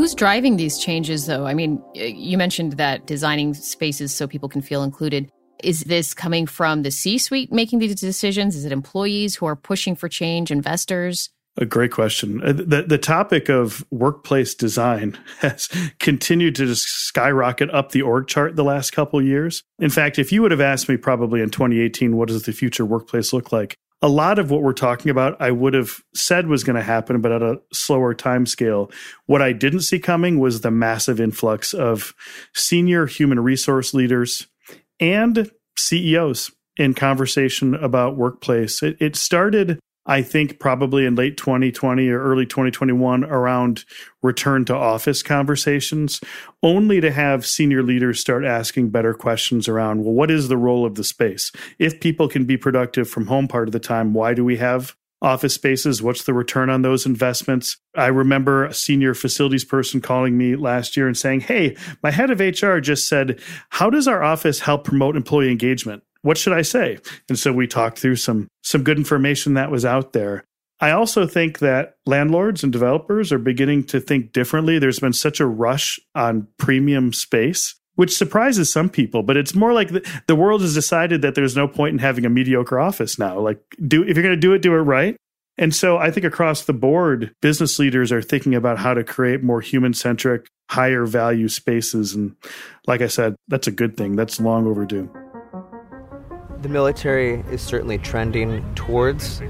Who's 0.00 0.14
driving 0.14 0.56
these 0.56 0.78
changes, 0.78 1.26
though? 1.26 1.44
I 1.46 1.52
mean, 1.52 1.78
you 1.92 2.38
mentioned 2.38 2.78
that 2.78 3.06
designing 3.06 3.52
spaces 3.52 4.14
so 4.14 4.26
people 4.26 4.48
can 4.48 4.62
feel 4.62 4.82
included. 4.82 5.30
Is 5.62 5.80
this 5.80 6.14
coming 6.14 6.46
from 6.46 6.84
the 6.84 6.90
C 6.90 7.18
suite 7.18 7.52
making 7.52 7.80
these 7.80 8.00
decisions? 8.00 8.56
Is 8.56 8.64
it 8.64 8.72
employees 8.72 9.34
who 9.34 9.44
are 9.44 9.54
pushing 9.54 9.94
for 9.94 10.08
change, 10.08 10.50
investors? 10.50 11.28
A 11.58 11.66
great 11.66 11.92
question. 11.92 12.42
Uh, 12.42 12.54
the, 12.54 12.84
the 12.88 12.96
topic 12.96 13.50
of 13.50 13.84
workplace 13.90 14.54
design 14.54 15.18
has 15.40 15.68
continued 15.98 16.54
to 16.54 16.64
just 16.64 16.86
skyrocket 16.86 17.68
up 17.68 17.92
the 17.92 18.00
org 18.00 18.26
chart 18.26 18.56
the 18.56 18.64
last 18.64 18.92
couple 18.92 19.20
years. 19.20 19.62
In 19.80 19.90
fact, 19.90 20.18
if 20.18 20.32
you 20.32 20.40
would 20.40 20.50
have 20.50 20.62
asked 20.62 20.88
me 20.88 20.96
probably 20.96 21.42
in 21.42 21.50
2018, 21.50 22.16
what 22.16 22.28
does 22.28 22.44
the 22.44 22.52
future 22.54 22.86
workplace 22.86 23.34
look 23.34 23.52
like? 23.52 23.76
A 24.02 24.08
lot 24.08 24.38
of 24.38 24.50
what 24.50 24.62
we're 24.62 24.72
talking 24.72 25.10
about, 25.10 25.40
I 25.40 25.50
would 25.50 25.74
have 25.74 26.00
said 26.14 26.46
was 26.46 26.64
going 26.64 26.76
to 26.76 26.82
happen, 26.82 27.20
but 27.20 27.32
at 27.32 27.42
a 27.42 27.60
slower 27.72 28.14
time 28.14 28.46
scale. 28.46 28.90
What 29.26 29.42
I 29.42 29.52
didn't 29.52 29.80
see 29.80 29.98
coming 29.98 30.38
was 30.38 30.62
the 30.62 30.70
massive 30.70 31.20
influx 31.20 31.74
of 31.74 32.14
senior 32.54 33.06
human 33.06 33.40
resource 33.40 33.92
leaders 33.92 34.46
and 34.98 35.50
CEOs 35.76 36.50
in 36.76 36.94
conversation 36.94 37.74
about 37.74 38.16
workplace. 38.16 38.82
It, 38.82 38.96
it 39.00 39.16
started 39.16 39.78
I 40.06 40.22
think 40.22 40.58
probably 40.58 41.04
in 41.04 41.14
late 41.14 41.36
2020 41.36 42.08
or 42.08 42.22
early 42.22 42.46
2021 42.46 43.24
around 43.24 43.84
return 44.22 44.64
to 44.66 44.74
office 44.74 45.22
conversations, 45.22 46.20
only 46.62 47.00
to 47.00 47.12
have 47.12 47.46
senior 47.46 47.82
leaders 47.82 48.18
start 48.18 48.44
asking 48.44 48.90
better 48.90 49.14
questions 49.14 49.68
around, 49.68 50.04
well, 50.04 50.14
what 50.14 50.30
is 50.30 50.48
the 50.48 50.56
role 50.56 50.86
of 50.86 50.94
the 50.94 51.04
space? 51.04 51.52
If 51.78 52.00
people 52.00 52.28
can 52.28 52.44
be 52.44 52.56
productive 52.56 53.08
from 53.08 53.26
home 53.26 53.46
part 53.46 53.68
of 53.68 53.72
the 53.72 53.80
time, 53.80 54.14
why 54.14 54.34
do 54.34 54.44
we 54.44 54.56
have 54.56 54.96
office 55.22 55.54
spaces? 55.54 56.02
What's 56.02 56.24
the 56.24 56.34
return 56.34 56.70
on 56.70 56.82
those 56.82 57.04
investments? 57.04 57.76
I 57.94 58.06
remember 58.06 58.64
a 58.64 58.74
senior 58.74 59.14
facilities 59.14 59.64
person 59.64 60.00
calling 60.00 60.38
me 60.38 60.56
last 60.56 60.96
year 60.96 61.06
and 61.06 61.16
saying, 61.16 61.40
Hey, 61.40 61.76
my 62.02 62.10
head 62.10 62.30
of 62.30 62.40
HR 62.40 62.78
just 62.78 63.06
said, 63.06 63.38
How 63.70 63.90
does 63.90 64.08
our 64.08 64.22
office 64.22 64.60
help 64.60 64.84
promote 64.84 65.16
employee 65.16 65.50
engagement? 65.50 66.02
What 66.22 66.38
should 66.38 66.52
I 66.52 66.62
say? 66.62 66.98
And 67.28 67.38
so 67.38 67.52
we 67.52 67.66
talked 67.66 67.98
through 67.98 68.16
some 68.16 68.48
some 68.62 68.82
good 68.82 68.98
information 68.98 69.54
that 69.54 69.70
was 69.70 69.84
out 69.84 70.12
there. 70.12 70.44
I 70.80 70.92
also 70.92 71.26
think 71.26 71.58
that 71.58 71.96
landlords 72.06 72.62
and 72.62 72.72
developers 72.72 73.32
are 73.32 73.38
beginning 73.38 73.84
to 73.84 74.00
think 74.00 74.32
differently. 74.32 74.78
There's 74.78 75.00
been 75.00 75.12
such 75.12 75.38
a 75.38 75.46
rush 75.46 76.00
on 76.14 76.48
premium 76.58 77.12
space, 77.12 77.74
which 77.96 78.16
surprises 78.16 78.72
some 78.72 78.88
people, 78.88 79.22
but 79.22 79.36
it's 79.36 79.54
more 79.54 79.74
like 79.74 79.88
the, 79.88 80.22
the 80.26 80.34
world 80.34 80.62
has 80.62 80.72
decided 80.72 81.20
that 81.20 81.34
there's 81.34 81.56
no 81.56 81.68
point 81.68 81.92
in 81.92 81.98
having 81.98 82.24
a 82.24 82.30
mediocre 82.30 82.80
office 82.80 83.18
now. 83.18 83.38
Like 83.38 83.60
do 83.86 84.02
if 84.02 84.16
you're 84.16 84.22
going 84.22 84.34
to 84.34 84.40
do 84.40 84.54
it, 84.54 84.62
do 84.62 84.74
it 84.74 84.78
right. 84.78 85.16
And 85.58 85.74
so 85.74 85.98
I 85.98 86.10
think 86.10 86.24
across 86.24 86.64
the 86.64 86.72
board, 86.72 87.34
business 87.42 87.78
leaders 87.78 88.10
are 88.12 88.22
thinking 88.22 88.54
about 88.54 88.78
how 88.78 88.94
to 88.94 89.04
create 89.04 89.42
more 89.42 89.60
human 89.60 89.92
centric, 89.92 90.46
higher 90.70 91.04
value 91.04 91.48
spaces. 91.48 92.14
And 92.14 92.34
like 92.86 93.02
I 93.02 93.08
said, 93.08 93.36
that's 93.48 93.66
a 93.66 93.72
good 93.72 93.94
thing. 93.98 94.16
That's 94.16 94.40
long 94.40 94.66
overdue 94.66 95.12
the 96.62 96.68
military 96.68 97.44
is 97.50 97.60
certainly 97.62 97.98
trending 97.98 98.64
towards 98.74 99.40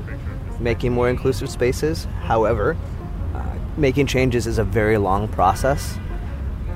making 0.61 0.93
more 0.93 1.09
inclusive 1.09 1.51
spaces. 1.51 2.07
However, 2.23 2.77
uh, 3.35 3.55
making 3.77 4.07
changes 4.07 4.47
is 4.47 4.59
a 4.59 4.65
very 4.65 4.99
long 4.99 5.29
process 5.29 5.99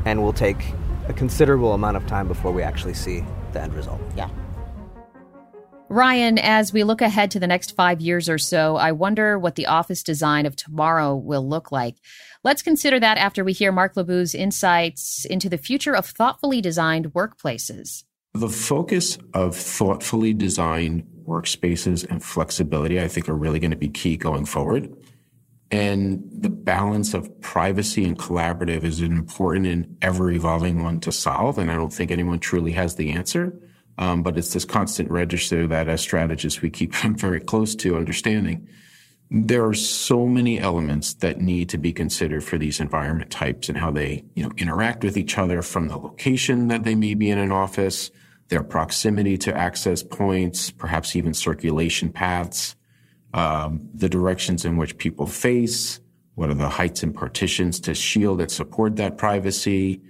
and 0.05 0.23
will 0.23 0.33
take 0.33 0.73
a 1.09 1.13
considerable 1.13 1.73
amount 1.73 1.97
of 1.97 2.07
time 2.07 2.27
before 2.27 2.53
we 2.53 2.63
actually 2.63 2.95
see 2.95 3.25
the 3.53 3.61
end 3.61 3.75
result. 3.75 4.01
Yeah. 4.17 4.29
Ryan, 5.91 6.39
as 6.39 6.73
we 6.73 6.83
look 6.83 7.03
ahead 7.03 7.31
to 7.33 7.39
the 7.39 7.47
next 7.47 7.77
five 7.77 8.01
years 8.01 8.29
or 8.29 8.39
so, 8.39 8.77
I 8.77 8.93
wonder 8.93 9.39
what 9.39 9.55
the 9.55 9.67
office 9.67 10.03
design 10.03 10.47
of 10.47 10.57
tomorrow 10.57 11.15
will 11.15 11.47
look 11.47 11.71
like. 11.71 11.97
Let's 12.43 12.63
consider 12.63 12.99
that 12.99 13.19
after 13.19 13.45
we 13.45 13.53
hear 13.53 13.71
Mark 13.71 13.95
LeBoux's 13.95 14.35
insights 14.35 15.25
into 15.27 15.49
the 15.49 15.59
future 15.59 15.95
of 15.95 16.07
thoughtfully 16.07 16.61
designed 16.61 17.13
workplaces. 17.13 18.03
The 18.35 18.49
focus 18.49 19.17
of 19.33 19.57
thoughtfully 19.57 20.35
designed 20.35 21.05
workspaces 21.25 22.05
and 22.09 22.23
flexibility, 22.23 23.01
I 23.01 23.07
think, 23.07 23.29
are 23.29 23.37
really 23.37 23.61
going 23.61 23.71
to 23.71 23.77
be 23.77 23.89
key 23.89 24.17
going 24.17 24.45
forward. 24.45 24.93
And 25.71 26.29
the 26.31 26.51
balance 26.51 27.15
of 27.15 27.41
privacy 27.41 28.05
and 28.05 28.19
collaborative 28.19 28.83
is 28.83 29.01
an 29.01 29.13
important 29.13 29.67
and 29.67 29.97
ever 30.03 30.33
evolving 30.33 30.83
one 30.83 30.99
to 31.01 31.13
solve. 31.13 31.59
And 31.59 31.71
I 31.71 31.75
don't 31.75 31.93
think 31.93 32.11
anyone 32.11 32.41
truly 32.41 32.73
has 32.73 32.97
the 32.97 33.13
answer. 33.13 33.57
Um, 33.99 34.25
but 34.25 34.37
it's 34.37 34.53
this 34.53 34.65
constant 34.65 35.11
register 35.13 35.69
that 35.69 35.89
as 35.89 36.01
strategists 36.01 36.61
we 36.61 36.71
keep 36.71 36.95
very 37.17 37.41
close 37.41 37.77
to 37.77 37.97
understanding. 37.97 38.69
There 39.31 39.65
are 39.65 39.75
so 39.75 40.27
many 40.27 40.59
elements 40.59 41.15
that 41.15 41.41
need 41.41 41.69
to 41.71 41.79
be 41.79 41.93
considered 41.93 42.45
for 42.45 42.59
these 42.59 42.81
environment 42.81 43.31
types 43.31 43.69
and 43.69 43.79
how 43.79 43.91
they, 43.91 44.25
you 44.35 44.43
know, 44.43 44.51
interact 44.57 45.03
with 45.03 45.17
each 45.17 45.39
other 45.39 45.63
from 45.63 45.89
the 45.89 45.97
location 45.97 46.69
that 46.69 46.85
they 46.85 46.95
may 46.95 47.15
be 47.15 47.31
in 47.31 47.39
an 47.39 47.51
office, 47.51 48.11
their 48.49 48.63
proximity 48.63 49.39
to 49.39 49.57
access 49.57 50.03
points, 50.03 50.71
perhaps 50.71 51.17
even 51.17 51.35
circulation 51.35 52.11
paths, 52.11 52.77
um, 53.33 53.89
the 53.95 54.09
directions 54.09 54.65
in 54.65 54.77
which 54.77 54.99
people 54.99 55.27
face, 55.27 56.01
what 56.35 56.51
are 56.51 56.55
the 56.55 56.69
heights 56.69 57.03
and 57.03 57.15
partitions 57.15 57.81
to 57.81 57.95
shield 57.95 58.41
and 58.41 58.51
support 58.51 58.97
that 58.97 59.17
privacy, 59.17 60.01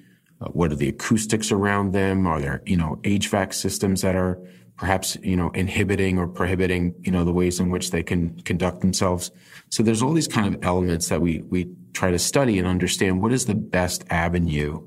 uh, 0.41 0.47
what 0.49 0.73
are 0.73 0.77
the 0.77 0.89
acoustics 0.89 1.53
around 1.53 1.93
them? 1.93 2.27
Are 2.27 2.41
there, 2.41 2.63
you 2.67 2.77
know, 2.77 2.99
HVAC 3.03 3.55
systems 3.55 4.03
that 4.03 4.17
are 4.17 4.39
perhaps, 4.77 5.17
you 5.23 5.37
know, 5.37 5.51
inhibiting 5.51 6.19
or 6.19 6.27
prohibiting, 6.27 6.95
you 7.03 7.13
know, 7.13 7.25
the 7.25 7.33
ways 7.33 7.61
in 7.61 7.71
which 7.71 7.93
they 7.93 8.03
can 8.03 8.41
conduct 8.41 8.81
themselves? 8.81 9.31
So 9.71 9.83
there's 9.83 10.03
all 10.03 10.13
these 10.13 10.29
kind 10.29 10.55
of 10.55 10.65
elements 10.65 11.09
that 11.09 11.21
we, 11.21 11.43
we 11.43 11.69
try 11.93 12.11
to 12.11 12.19
study 12.19 12.59
and 12.59 12.67
understand 12.67 13.23
what 13.23 13.33
is 13.33 13.47
the 13.47 13.55
best 13.55 14.05
avenue 14.11 14.87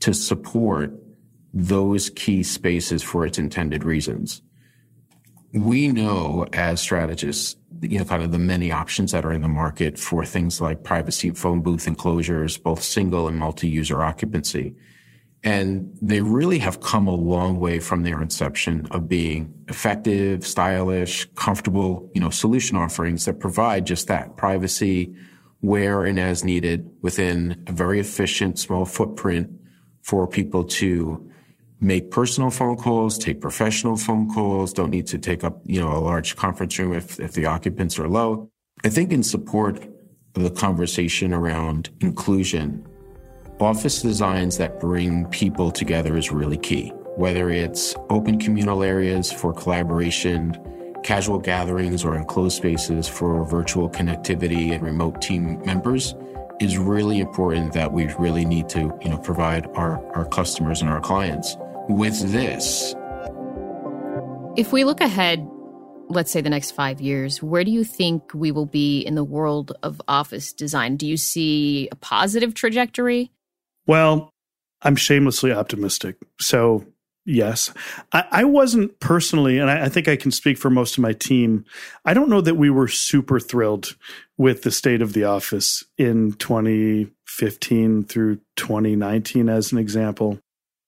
to 0.00 0.14
support 0.14 0.92
those 1.52 2.10
key 2.10 2.42
spaces 2.42 3.02
for 3.02 3.26
its 3.26 3.38
intended 3.38 3.84
reasons. 3.84 4.42
We 5.52 5.88
know 5.88 6.46
as 6.52 6.80
strategists, 6.80 7.56
you 7.80 7.98
know, 7.98 8.04
kind 8.04 8.22
of 8.22 8.32
the 8.32 8.38
many 8.38 8.72
options 8.72 9.12
that 9.12 9.24
are 9.24 9.32
in 9.32 9.42
the 9.42 9.48
market 9.48 9.98
for 9.98 10.24
things 10.24 10.60
like 10.60 10.84
privacy 10.84 11.30
phone 11.30 11.62
booth 11.62 11.86
enclosures, 11.86 12.58
both 12.58 12.82
single 12.82 13.28
and 13.28 13.38
multi-user 13.38 14.02
occupancy. 14.02 14.74
And 15.42 15.96
they 16.02 16.20
really 16.20 16.58
have 16.58 16.80
come 16.80 17.06
a 17.06 17.14
long 17.14 17.60
way 17.60 17.78
from 17.78 18.02
their 18.02 18.20
inception 18.20 18.86
of 18.90 19.08
being 19.08 19.54
effective, 19.68 20.46
stylish, 20.46 21.28
comfortable, 21.36 22.10
you 22.14 22.20
know, 22.20 22.30
solution 22.30 22.76
offerings 22.76 23.24
that 23.26 23.38
provide 23.38 23.86
just 23.86 24.08
that 24.08 24.36
privacy 24.36 25.14
where 25.60 26.04
and 26.04 26.18
as 26.18 26.44
needed 26.44 26.90
within 27.00 27.62
a 27.66 27.72
very 27.72 28.00
efficient 28.00 28.58
small 28.58 28.84
footprint 28.84 29.50
for 30.02 30.26
people 30.26 30.64
to 30.64 31.30
make 31.80 32.10
personal 32.10 32.50
phone 32.50 32.76
calls, 32.76 33.18
take 33.18 33.40
professional 33.40 33.96
phone 33.96 34.32
calls, 34.32 34.72
don't 34.72 34.90
need 34.90 35.06
to 35.08 35.18
take 35.18 35.44
up, 35.44 35.60
you 35.64 35.80
know, 35.80 35.92
a 35.92 36.00
large 36.00 36.36
conference 36.36 36.78
room 36.78 36.94
if, 36.94 37.20
if 37.20 37.32
the 37.32 37.46
occupants 37.46 37.98
are 37.98 38.08
low. 38.08 38.50
I 38.84 38.88
think 38.88 39.12
in 39.12 39.22
support 39.22 39.82
of 40.34 40.42
the 40.42 40.50
conversation 40.50 41.32
around 41.32 41.90
inclusion, 42.00 42.86
office 43.60 44.02
designs 44.02 44.58
that 44.58 44.80
bring 44.80 45.26
people 45.26 45.70
together 45.70 46.16
is 46.16 46.30
really 46.30 46.58
key. 46.58 46.92
Whether 47.16 47.50
it's 47.50 47.94
open 48.10 48.38
communal 48.38 48.82
areas 48.82 49.32
for 49.32 49.52
collaboration, 49.52 50.58
casual 51.02 51.38
gatherings, 51.38 52.04
or 52.04 52.16
enclosed 52.16 52.56
spaces 52.56 53.08
for 53.08 53.44
virtual 53.44 53.88
connectivity 53.88 54.72
and 54.72 54.82
remote 54.82 55.22
team 55.22 55.62
members, 55.64 56.14
is 56.60 56.78
really 56.78 57.20
important 57.20 57.72
that 57.74 57.92
we 57.92 58.06
really 58.14 58.44
need 58.44 58.68
to, 58.70 58.98
you 59.02 59.10
know, 59.10 59.18
provide 59.18 59.66
our, 59.74 60.04
our 60.14 60.26
customers 60.26 60.80
and 60.80 60.90
our 60.90 61.00
clients 61.00 61.56
with 61.88 62.32
this. 62.32 62.94
If 64.56 64.72
we 64.72 64.84
look 64.84 65.00
ahead, 65.00 65.46
let's 66.08 66.30
say 66.30 66.40
the 66.40 66.50
next 66.50 66.72
five 66.72 67.00
years, 67.00 67.42
where 67.42 67.64
do 67.64 67.70
you 67.70 67.84
think 67.84 68.32
we 68.34 68.52
will 68.52 68.66
be 68.66 69.00
in 69.00 69.14
the 69.14 69.24
world 69.24 69.72
of 69.82 70.00
office 70.08 70.52
design? 70.52 70.96
Do 70.96 71.06
you 71.06 71.16
see 71.16 71.88
a 71.92 71.96
positive 71.96 72.54
trajectory? 72.54 73.30
Well, 73.86 74.30
I'm 74.82 74.96
shamelessly 74.96 75.52
optimistic. 75.52 76.16
So, 76.40 76.86
yes. 77.24 77.72
I, 78.12 78.24
I 78.30 78.44
wasn't 78.44 78.98
personally, 79.00 79.58
and 79.58 79.70
I, 79.70 79.84
I, 79.84 79.88
think 79.88 80.08
I 80.08 80.16
can 80.16 80.30
speak 80.30 80.58
for 80.58 80.70
most 80.70 80.96
of 80.96 81.02
my 81.02 81.12
team. 81.12 81.64
I 82.04 82.14
don't 82.14 82.28
know 82.28 82.40
that 82.40 82.56
we 82.56 82.70
were 82.70 82.88
super 82.88 83.40
thrilled 83.40 83.96
with 84.36 84.62
the 84.62 84.70
state 84.70 85.02
of 85.02 85.12
the 85.12 85.24
office 85.24 85.84
in 85.98 86.32
2015 86.34 88.04
through 88.04 88.40
2019, 88.56 89.48
as 89.48 89.72
an 89.72 89.78
example. 89.78 90.38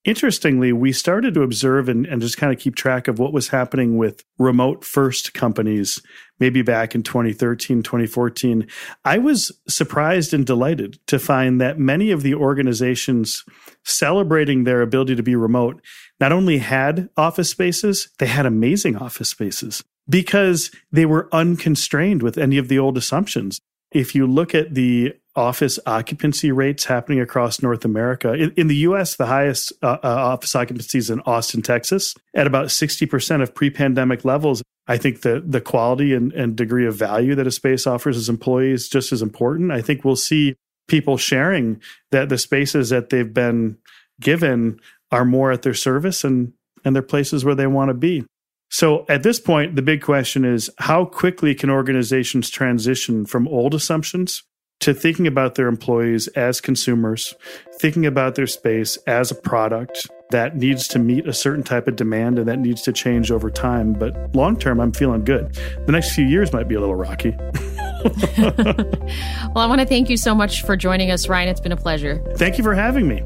Interestingly, 0.08 0.72
we 0.72 0.90
started 0.92 1.34
to 1.34 1.42
observe 1.42 1.86
and, 1.86 2.06
and, 2.06 2.22
just 2.22 2.38
kind 2.38 2.50
of 2.50 2.58
keep 2.58 2.74
track 2.74 3.08
of 3.08 3.18
what 3.18 3.34
was 3.34 3.48
happening 3.48 3.98
with 3.98 4.24
remote 4.38 4.82
first 4.82 5.34
companies, 5.34 6.00
maybe 6.40 6.62
back 6.62 6.94
in 6.94 7.02
2013, 7.02 7.82
2014. 7.82 8.66
I 9.04 9.18
was 9.18 9.52
surprised 9.68 10.32
and 10.32 10.46
delighted 10.46 10.98
to 11.08 11.18
find 11.18 11.60
that 11.60 11.78
many 11.78 12.10
of 12.10 12.22
the 12.22 12.34
organizations 12.34 13.44
celebrating 13.84 14.64
their 14.64 14.80
ability 14.80 15.14
to 15.14 15.22
be 15.22 15.36
remote 15.36 15.84
not 16.18 16.32
only 16.32 16.56
had 16.56 17.10
office 17.18 17.50
spaces, 17.50 18.08
they 18.18 18.28
had 18.28 18.46
amazing 18.46 18.96
office 18.96 19.28
spaces 19.28 19.84
because 20.08 20.70
they 20.90 21.04
were 21.04 21.28
unconstrained 21.32 22.22
with 22.22 22.38
any 22.38 22.56
of 22.56 22.68
the 22.68 22.78
old 22.78 22.96
assumptions. 22.96 23.60
If 23.92 24.14
you 24.14 24.26
look 24.26 24.54
at 24.54 24.72
the 24.72 25.16
office 25.38 25.78
occupancy 25.86 26.50
rates 26.50 26.84
happening 26.84 27.20
across 27.20 27.62
North 27.62 27.84
America. 27.84 28.32
In, 28.34 28.52
in 28.56 28.66
the 28.66 28.76
US, 28.76 29.14
the 29.16 29.26
highest 29.26 29.72
uh, 29.82 29.98
uh, 30.02 30.08
office 30.08 30.54
occupancy 30.56 30.98
is 30.98 31.10
in 31.10 31.20
Austin, 31.20 31.62
Texas, 31.62 32.14
at 32.34 32.46
about 32.46 32.66
60% 32.66 33.42
of 33.42 33.54
pre 33.54 33.70
pandemic 33.70 34.24
levels. 34.24 34.62
I 34.88 34.96
think 34.96 35.20
the, 35.20 35.42
the 35.46 35.60
quality 35.60 36.12
and, 36.12 36.32
and 36.32 36.56
degree 36.56 36.86
of 36.86 36.96
value 36.96 37.34
that 37.36 37.46
a 37.46 37.50
space 37.52 37.86
offers 37.86 38.16
as 38.16 38.28
employees 38.28 38.88
just 38.88 39.12
as 39.12 39.22
important. 39.22 39.70
I 39.70 39.80
think 39.80 40.04
we'll 40.04 40.16
see 40.16 40.56
people 40.88 41.16
sharing 41.16 41.80
that 42.10 42.28
the 42.30 42.38
spaces 42.38 42.88
that 42.88 43.10
they've 43.10 43.32
been 43.32 43.78
given 44.20 44.80
are 45.12 45.24
more 45.24 45.52
at 45.52 45.62
their 45.62 45.74
service 45.74 46.24
and, 46.24 46.52
and 46.84 46.96
they're 46.96 47.02
places 47.02 47.44
where 47.44 47.54
they 47.54 47.66
want 47.66 47.90
to 47.90 47.94
be. 47.94 48.24
So 48.70 49.06
at 49.08 49.22
this 49.22 49.38
point, 49.40 49.76
the 49.76 49.82
big 49.82 50.02
question 50.02 50.44
is 50.44 50.70
how 50.78 51.04
quickly 51.04 51.54
can 51.54 51.70
organizations 51.70 52.50
transition 52.50 53.24
from 53.24 53.46
old 53.48 53.74
assumptions 53.74 54.42
to 54.80 54.94
thinking 54.94 55.26
about 55.26 55.54
their 55.54 55.68
employees 55.68 56.28
as 56.28 56.60
consumers, 56.60 57.34
thinking 57.80 58.06
about 58.06 58.34
their 58.34 58.46
space 58.46 58.96
as 59.06 59.30
a 59.30 59.34
product 59.34 60.08
that 60.30 60.56
needs 60.56 60.86
to 60.88 60.98
meet 60.98 61.26
a 61.26 61.32
certain 61.32 61.62
type 61.62 61.88
of 61.88 61.96
demand 61.96 62.38
and 62.38 62.48
that 62.48 62.58
needs 62.58 62.82
to 62.82 62.92
change 62.92 63.30
over 63.30 63.50
time. 63.50 63.92
But 63.92 64.34
long 64.34 64.56
term, 64.56 64.80
I'm 64.80 64.92
feeling 64.92 65.24
good. 65.24 65.54
The 65.86 65.92
next 65.92 66.14
few 66.14 66.24
years 66.24 66.52
might 66.52 66.68
be 66.68 66.74
a 66.74 66.80
little 66.80 66.94
rocky. 66.94 67.34
well, 68.38 69.56
I 69.56 69.66
want 69.66 69.80
to 69.80 69.86
thank 69.86 70.10
you 70.10 70.16
so 70.16 70.34
much 70.34 70.62
for 70.62 70.76
joining 70.76 71.10
us, 71.10 71.28
Ryan. 71.28 71.48
It's 71.48 71.60
been 71.60 71.72
a 71.72 71.76
pleasure. 71.76 72.22
Thank 72.36 72.58
you 72.58 72.64
for 72.64 72.74
having 72.74 73.08
me. 73.08 73.22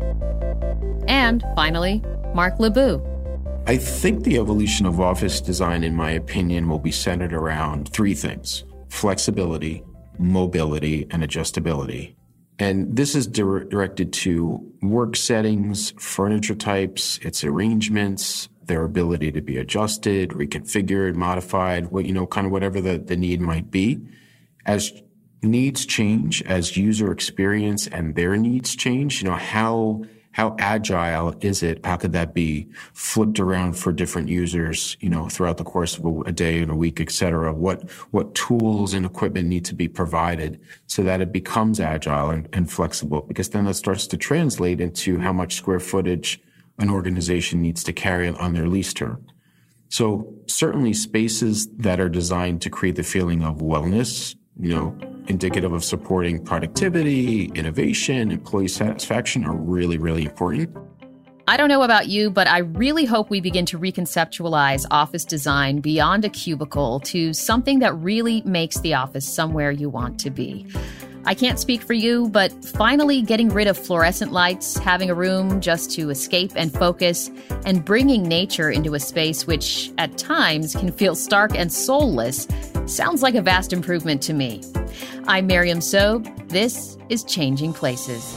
And 1.09 1.45
finally, 1.55 2.03
Mark 2.35 2.59
LeBoux. 2.59 3.09
I 3.67 3.77
think 3.77 4.25
the 4.25 4.39
evolution 4.39 4.87
of 4.87 5.01
office 5.01 5.41
design, 5.41 5.85
in 5.85 5.95
my 5.95 6.11
opinion, 6.11 6.69
will 6.69 6.81
be 6.81 6.91
centered 6.91 7.33
around 7.33 7.89
three 7.93 8.15
things 8.15 8.65
flexibility, 8.89 9.83
mobility, 10.19 11.07
and 11.11 11.23
adjustability. 11.23 12.15
And 12.59 12.95
this 12.97 13.15
is 13.15 13.27
di- 13.27 13.43
directed 13.43 14.13
to 14.13 14.73
work 14.83 15.17
settings, 15.17 15.93
furniture 15.99 16.55
types, 16.55 17.19
its 17.23 17.43
arrangements, 17.45 18.49
their 18.67 18.85
ability 18.85 19.33
to 19.33 19.41
be 19.41 19.59
adjusted, 19.59 20.31
reconfigured, 20.31 21.15
modified, 21.15 21.91
what, 21.91 22.07
you 22.07 22.13
know, 22.13 22.27
kind 22.27 22.47
of 22.47 22.53
whatever 22.53 22.81
the, 22.81 22.99
the 22.99 23.17
need 23.17 23.41
might 23.41 23.71
be. 23.71 24.01
As 24.65 24.93
needs 25.43 25.85
change, 25.85 26.43
as 26.43 26.77
user 26.77 27.11
experience 27.11 27.89
and 27.89 28.15
their 28.15 28.37
needs 28.37 28.77
change, 28.77 29.23
you 29.23 29.29
know, 29.29 29.37
how 29.37 30.05
how 30.33 30.57
agile 30.59 31.35
is 31.41 31.63
it? 31.63 31.85
How 31.85 31.97
could 31.97 32.13
that 32.13 32.35
be 32.35 32.67
flipped 32.95 33.39
around 33.39 33.75
for 33.75 33.93
different 33.93 34.29
users, 34.29 34.97
you 35.01 35.09
know, 35.09 35.29
throughout 35.29 35.59
the 35.59 35.65
course 35.65 35.99
of 35.99 36.05
a 36.27 36.33
day 36.33 36.61
and 36.61 36.71
a 36.71 36.75
week, 36.75 37.01
et 37.01 37.11
cetera? 37.11 37.53
What, 37.53 37.91
what 38.11 38.35
tools 38.35 38.95
and 38.95 39.05
equipment 39.05 39.49
need 39.49 39.65
to 39.67 39.75
be 39.75 39.89
provided 39.89 40.61
so 40.87 41.03
that 41.03 41.21
it 41.21 41.33
becomes 41.33 41.81
agile 41.81 42.31
and, 42.31 42.49
and 42.53 42.71
flexible? 42.71 43.23
Because 43.23 43.51
then 43.51 43.67
that 43.67 43.75
starts 43.75 44.07
to 44.09 44.17
translate 44.17 44.81
into 44.81 45.19
how 45.19 45.33
much 45.33 45.55
square 45.55 45.81
footage 45.81 46.41
an 46.79 46.89
organization 46.89 47.61
needs 47.61 47.85
to 47.85 47.93
carry 47.93 48.29
on 48.29 48.55
their 48.55 48.67
lease 48.67 48.95
term. 48.95 49.27
So 49.91 50.35
certainly 50.47 50.95
spaces 50.95 51.69
that 51.77 52.01
are 52.01 52.09
designed 52.09 52.63
to 52.63 52.71
create 52.71 52.97
the 52.97 53.03
feeling 53.03 53.43
of 53.43 53.59
wellness, 53.59 54.35
you 54.59 54.75
know, 54.75 54.97
indicative 55.29 55.73
of 55.73 55.85
supporting 55.85 56.45
productivity, 56.45 57.47
innovation, 57.55 58.31
employee 58.31 58.69
satisfaction 58.69 59.45
are 59.45 59.55
really, 59.55 59.99
really 59.99 60.25
important. 60.25 60.77
I 61.49 61.57
don't 61.57 61.69
know 61.69 61.83
about 61.83 62.09
you, 62.09 62.31
but 62.31 62.47
I 62.47 62.59
really 62.59 63.05
hope 63.05 63.29
we 63.29 63.41
begin 63.41 63.67
to 63.67 63.79
reconceptualize 63.79 64.87
office 64.91 65.25
design 65.25 65.81
beyond 65.81 66.25
a 66.25 66.29
cubicle 66.29 67.01
to 67.01 67.33
something 67.33 67.81
that 67.81 67.95
really 67.95 68.43
makes 68.43 68.79
the 68.81 68.95
office 68.95 69.29
somewhere 69.29 69.73
you 69.73 69.91
want 69.91 70.21
to 70.21 70.31
be. 70.31 70.67
I 71.25 71.35
can't 71.35 71.59
speak 71.59 71.83
for 71.83 71.93
you, 71.93 72.29
but 72.31 72.53
finally 72.65 73.23
getting 73.23 73.49
rid 73.49 73.69
of 73.69 73.79
fluorescent 73.79 74.33
lights, 74.33 74.77
having 74.77 75.09
a 75.09 75.15
room 75.15 75.61
just 75.61 75.93
to 75.93 76.11
escape 76.11 76.53
and 76.57 76.73
focus, 76.73 77.31
and 77.65 77.85
bringing 77.85 78.25
nature 78.25 78.71
into 78.71 78.95
a 78.95 79.01
space 79.01 79.47
which 79.47 79.93
at 79.99 80.19
times 80.19 80.75
can 80.75 80.91
feel 80.91 81.15
stark 81.15 81.57
and 81.57 81.73
soulless 81.73 82.49
sounds 82.87 83.23
like 83.23 83.37
a 83.37 83.43
vast 83.43 83.73
improvement 83.73 84.21
to 84.23 84.33
me. 84.33 84.63
I'm 85.29 85.47
Miriam 85.47 85.79
Sobe. 85.79 86.49
This 86.49 86.99
is 87.09 87.23
Changing 87.23 87.73
Places. 87.73 88.37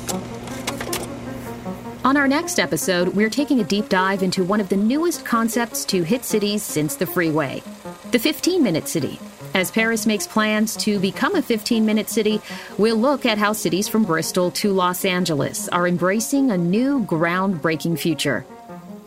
On 2.03 2.15
our 2.15 2.27
next 2.27 2.59
episode, 2.59 3.07
we're 3.09 3.31
taking 3.31 3.61
a 3.61 3.63
deep 3.63 3.89
dive 3.89 4.21
into 4.21 4.43
one 4.43 4.61
of 4.61 4.69
the 4.69 4.77
newest 4.77 5.25
concepts 5.25 5.85
to 5.85 6.03
hit 6.03 6.23
cities 6.23 6.61
since 6.61 6.95
the 6.95 7.07
freeway 7.07 7.63
the 8.11 8.19
15 8.19 8.63
minute 8.63 8.87
city. 8.87 9.19
As 9.55 9.71
Paris 9.71 10.05
makes 10.05 10.27
plans 10.27 10.75
to 10.83 10.99
become 10.99 11.33
a 11.33 11.41
15 11.41 11.85
minute 11.85 12.09
city, 12.09 12.41
we'll 12.77 12.97
look 12.97 13.25
at 13.25 13.37
how 13.37 13.53
cities 13.53 13.87
from 13.87 14.03
Bristol 14.03 14.51
to 14.51 14.73
Los 14.73 15.05
Angeles 15.05 15.69
are 15.69 15.87
embracing 15.87 16.51
a 16.51 16.57
new 16.57 17.05
groundbreaking 17.05 17.97
future. 17.97 18.41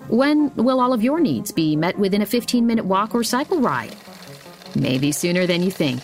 When 0.09 0.51
will 0.57 0.81
all 0.81 0.95
of 0.95 1.03
your 1.03 1.21
needs 1.21 1.53
be 1.53 1.77
met 1.77 1.99
within 1.99 2.23
a 2.23 2.27
15 2.27 2.67
minute 2.67 2.87
walk 2.87 3.15
or 3.15 3.23
cycle 3.23 3.61
ride? 3.61 3.95
Maybe 4.75 5.13
sooner 5.13 5.47
than 5.47 5.63
you 5.63 5.71
think. 5.71 6.01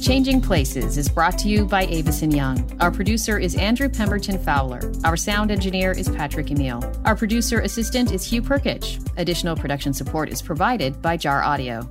Changing 0.00 0.40
Places 0.40 0.98
is 0.98 1.08
brought 1.08 1.36
to 1.38 1.48
you 1.48 1.64
by 1.64 1.84
Avison 1.86 2.30
Young. 2.30 2.76
Our 2.80 2.90
producer 2.90 3.38
is 3.38 3.56
Andrew 3.56 3.88
Pemberton 3.88 4.38
Fowler. 4.38 4.92
Our 5.04 5.16
sound 5.16 5.50
engineer 5.50 5.92
is 5.92 6.08
Patrick 6.08 6.50
Emile. 6.50 6.82
Our 7.04 7.16
producer 7.16 7.60
assistant 7.60 8.12
is 8.12 8.24
Hugh 8.24 8.42
Perkich. 8.42 9.04
Additional 9.16 9.56
production 9.56 9.92
support 9.92 10.28
is 10.28 10.40
provided 10.42 11.02
by 11.02 11.16
Jar 11.16 11.42
Audio. 11.42 11.88